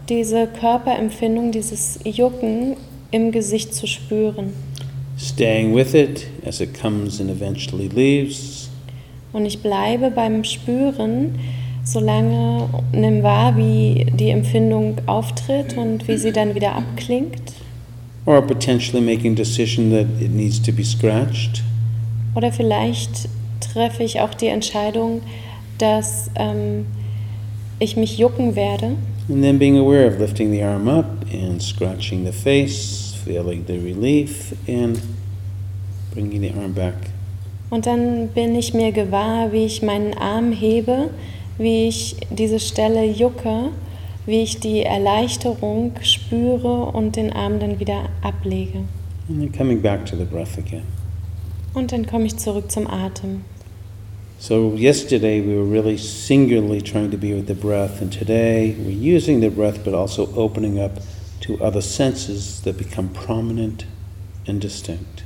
diese 0.08 0.46
Körperempfindung, 0.46 1.50
dieses 1.50 1.98
Jucken 2.04 2.76
im 3.10 3.32
Gesicht 3.32 3.74
zu 3.74 3.86
spüren. 3.86 4.52
Staying 5.18 5.74
with 5.74 5.94
it 5.94 6.26
as 6.46 6.60
it 6.60 6.78
comes 6.78 7.20
and 7.20 7.30
eventually 7.30 7.88
leaves. 7.88 8.68
Und 9.32 9.46
ich 9.46 9.60
bleibe 9.62 10.10
beim 10.10 10.44
Spüren, 10.44 11.38
solange 11.86 12.68
nimm 12.92 13.22
wahr, 13.22 13.56
wie 13.56 14.06
die 14.12 14.30
Empfindung 14.30 14.96
auftritt 15.06 15.76
und 15.76 16.06
wie 16.08 16.18
sie 16.18 16.32
dann 16.32 16.54
wieder 16.54 16.74
abklingt. 16.74 17.54
Or 18.26 18.42
potentially 18.42 19.00
making 19.00 19.36
decision 19.36 19.90
that 19.92 20.06
it 20.20 20.32
needs 20.32 20.60
to 20.62 20.72
be 20.72 20.84
scratched. 20.84 21.62
Oder 22.34 22.50
vielleicht 22.50 23.28
treffe 23.60 24.02
ich 24.02 24.20
auch 24.20 24.34
die 24.34 24.48
Entscheidung, 24.48 25.22
dass 25.78 26.28
ähm, 26.34 26.86
ich 27.78 27.96
mich 27.96 28.18
jucken 28.18 28.56
werde. 28.56 28.96
And 29.28 29.42
then 29.42 29.58
being 29.58 29.78
aware 29.78 30.08
of 30.08 30.18
lifting 30.18 30.50
the 30.50 30.62
arm 30.62 30.88
up 30.88 31.06
and 31.32 31.62
scratching 31.62 32.24
the 32.24 32.32
face, 32.32 33.14
feeling 33.24 33.64
the 33.66 33.78
relief, 33.78 34.54
and 34.68 35.00
bringing 36.12 36.40
the 36.40 36.50
arm 36.50 36.74
back. 36.74 36.94
Und 37.70 37.86
dann 37.86 38.28
bin 38.28 38.56
ich 38.56 38.74
mir 38.74 38.90
gewahr, 38.92 39.52
wie 39.52 39.64
ich 39.64 39.82
meinen 39.82 40.14
Arm 40.14 40.52
hebe, 40.52 41.10
wie 41.58 41.88
ich 41.88 42.16
diese 42.30 42.60
Stelle 42.60 43.04
jucke, 43.04 43.70
wie 44.26 44.42
ich 44.42 44.60
die 44.60 44.82
Erleichterung 44.82 45.92
spüre 46.02 46.86
und 46.86 47.16
den 47.16 47.32
Arm 47.32 47.60
dann 47.60 47.78
wieder 47.78 48.08
ablege. 48.22 48.80
And 49.28 49.40
then 49.40 49.52
coming 49.52 49.80
back 49.80 50.06
to 50.06 50.16
the 50.16 50.24
breath 50.24 50.58
again. 50.58 50.84
Und 51.74 51.92
dann 51.92 52.06
komme 52.06 52.26
ich 52.26 52.36
zurück 52.36 52.70
zum 52.70 52.86
Atem. 52.86 53.44
So, 54.38 54.74
yesterday 54.76 55.40
we 55.40 55.56
were 55.56 55.64
really 55.64 55.96
singularly 55.96 56.82
trying 56.82 57.10
to 57.10 57.16
be 57.16 57.34
with 57.34 57.46
the 57.46 57.54
breath, 57.54 58.02
and 58.02 58.12
today 58.12 58.76
we're 58.78 59.16
using 59.16 59.40
the 59.40 59.48
breath 59.48 59.82
but 59.82 59.94
also 59.94 60.28
opening 60.36 60.78
up 60.78 61.00
to 61.40 61.54
other 61.62 61.80
senses 61.80 62.60
that 62.62 62.76
become 62.76 63.08
prominent 63.08 63.86
and 64.46 64.60
distinct. 64.60 65.25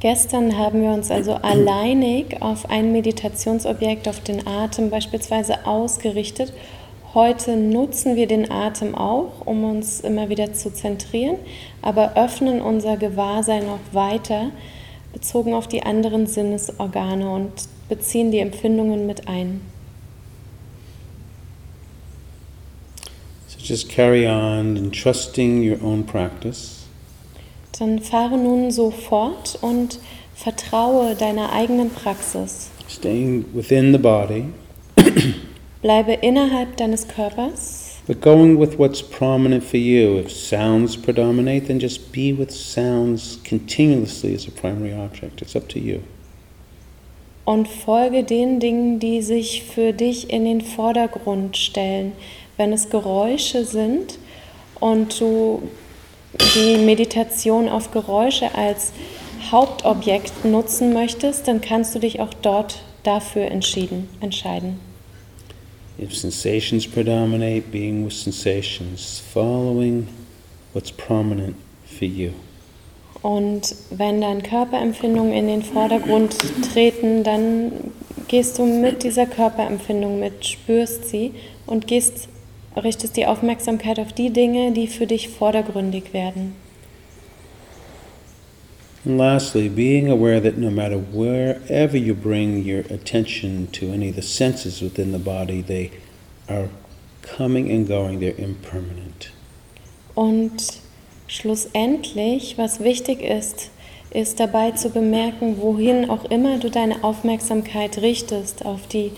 Gestern 0.00 0.58
haben 0.58 0.82
wir 0.82 0.90
uns 0.90 1.10
also 1.10 1.34
alleinig 1.34 2.42
auf 2.42 2.68
ein 2.68 2.92
Meditationsobjekt, 2.92 4.06
auf 4.06 4.20
den 4.20 4.46
Atem 4.46 4.90
beispielsweise 4.90 5.66
ausgerichtet. 5.66 6.52
Heute 7.14 7.56
nutzen 7.56 8.16
wir 8.16 8.26
den 8.26 8.50
Atem 8.50 8.94
auch, 8.94 9.46
um 9.46 9.64
uns 9.64 10.00
immer 10.00 10.28
wieder 10.28 10.52
zu 10.52 10.74
zentrieren, 10.74 11.36
aber 11.80 12.16
öffnen 12.16 12.60
unser 12.60 12.96
Gewahrsein 12.96 13.66
noch 13.66 13.78
weiter, 13.92 14.50
bezogen 15.12 15.54
auf 15.54 15.68
die 15.68 15.84
anderen 15.84 16.26
Sinnesorgane 16.26 17.30
und 17.30 17.52
beziehen 17.88 18.32
die 18.32 18.40
Empfindungen 18.40 19.06
mit 19.06 19.28
ein. 19.28 19.60
So, 23.46 23.58
just 23.60 23.88
carry 23.88 24.26
on 24.26 24.76
and 24.76 24.92
trusting 24.92 25.62
your 25.62 25.80
own 25.82 26.04
practice. 26.04 26.83
Dann 27.78 28.00
fahre 28.00 28.38
nun 28.38 28.70
so 28.70 28.90
fort 28.90 29.58
und 29.60 29.98
vertraue 30.34 31.14
deiner 31.14 31.52
eigenen 31.52 31.90
Praxis. 31.90 32.70
Staying 32.88 33.44
within 33.52 33.92
the 33.92 33.98
body, 33.98 34.44
Bleibe 35.82 36.12
innerhalb 36.12 36.76
deines 36.76 37.08
Körpers, 37.08 37.96
but 38.06 38.20
going 38.20 38.58
with 38.58 38.78
what's 38.78 39.02
prominent 39.02 39.64
for 39.64 39.78
you. 39.78 40.18
If 40.18 40.30
sounds 40.30 40.96
predominate, 40.96 41.66
then 41.66 41.78
just 41.78 42.12
be 42.12 42.32
with 42.32 42.50
sounds 42.50 43.38
continuously 43.48 44.34
as 44.34 44.46
a 44.46 44.50
primary 44.50 44.94
object. 44.94 45.42
It's 45.42 45.56
up 45.56 45.68
to 45.70 45.78
you. 45.78 46.00
und 47.44 47.68
folge 47.68 48.24
den 48.24 48.58
Dingen, 48.58 48.98
die 48.98 49.20
sich 49.22 49.64
für 49.64 49.92
dich 49.92 50.30
in 50.30 50.44
den 50.44 50.60
Vordergrund 50.60 51.56
stellen. 51.56 52.12
Wenn 52.56 52.72
es 52.72 52.88
Geräusche 52.88 53.64
sind 53.64 54.18
und 54.80 55.20
du 55.20 55.62
die 56.54 56.76
Meditation 56.78 57.68
auf 57.68 57.90
Geräusche 57.90 58.54
als 58.54 58.92
Hauptobjekt 59.50 60.44
nutzen 60.44 60.92
möchtest, 60.92 61.48
dann 61.48 61.60
kannst 61.60 61.94
du 61.94 61.98
dich 61.98 62.20
auch 62.20 62.32
dort 62.34 62.82
dafür 63.02 63.50
entschieden, 63.50 64.08
entscheiden. 64.20 64.80
If 65.98 66.16
sensations 66.16 66.88
predominate, 66.88 67.62
being 67.70 68.04
with 68.04 68.20
sensations, 68.20 69.22
following 69.32 70.08
what's 70.72 70.90
prominent 70.90 71.54
for 71.86 72.08
you. 72.08 72.30
Und 73.22 73.74
wenn 73.90 74.20
dann 74.20 74.42
Körperempfindungen 74.42 75.32
in 75.32 75.46
den 75.46 75.62
Vordergrund 75.62 76.36
treten, 76.72 77.22
dann 77.22 77.72
gehst 78.28 78.58
du 78.58 78.66
mit 78.66 79.02
dieser 79.02 79.26
Körperempfindung 79.26 80.18
mit, 80.18 80.44
spürst 80.44 81.08
sie 81.08 81.32
und 81.66 81.86
gehst, 81.86 82.28
richtest 82.76 83.16
die 83.16 83.26
Aufmerksamkeit 83.26 83.98
auf 83.98 84.12
die 84.12 84.30
Dinge, 84.30 84.72
die 84.72 84.86
für 84.86 85.06
dich 85.06 85.28
vordergründig 85.28 86.12
werden. 86.12 86.54
And 89.06 89.18
lastly, 89.18 89.68
being 89.68 90.10
aware 90.10 90.40
that 90.40 90.56
no 90.56 90.70
matter 90.70 90.96
wherever 90.96 91.96
you 91.96 92.14
bring 92.14 92.64
your 92.64 92.84
attention 92.90 93.68
to 93.72 93.92
any 93.92 94.08
of 94.08 94.16
the 94.16 94.22
senses 94.22 94.80
within 94.80 95.12
the 95.12 95.18
body, 95.18 95.60
they 95.60 95.90
are 96.48 96.70
coming 97.20 97.70
and 97.70 97.86
going, 97.86 98.20
they're 98.20 98.38
impermanent. 98.38 99.30
Und 100.14 100.80
schlussendlich, 101.26 102.56
was 102.56 102.80
wichtig 102.80 103.20
ist, 103.20 103.70
ist 104.10 104.40
dabei 104.40 104.70
zu 104.70 104.90
bemerken, 104.90 105.56
wohin 105.60 106.08
auch 106.08 106.24
immer 106.26 106.58
du 106.58 106.70
deine 106.70 107.02
Aufmerksamkeit 107.04 107.98
richtest, 107.98 108.64
auf 108.64 108.86
die 108.86 109.10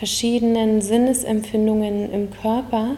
verschiedenen 0.00 0.80
Sinnesempfindungen 0.80 2.10
im 2.10 2.30
Körper. 2.30 2.96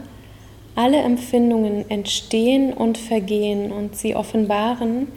Alle 0.77 0.99
Empfindungen 0.99 1.91
entstehen 1.91 2.73
und 2.73 2.97
vergehen 2.97 3.73
und 3.73 3.97
sie 3.97 4.15
offenbaren 4.15 5.09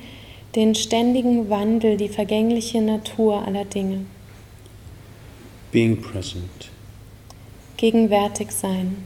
den 0.56 0.74
ständigen 0.74 1.48
Wandel, 1.52 1.96
die 1.96 2.10
vergängliche 2.10 2.82
Natur 2.82 3.46
aller 3.46 3.66
Dinge. 3.66 4.08
Being 5.72 6.02
present. 6.02 6.72
Gegenwärtig 7.78 8.52
sein. 8.52 9.06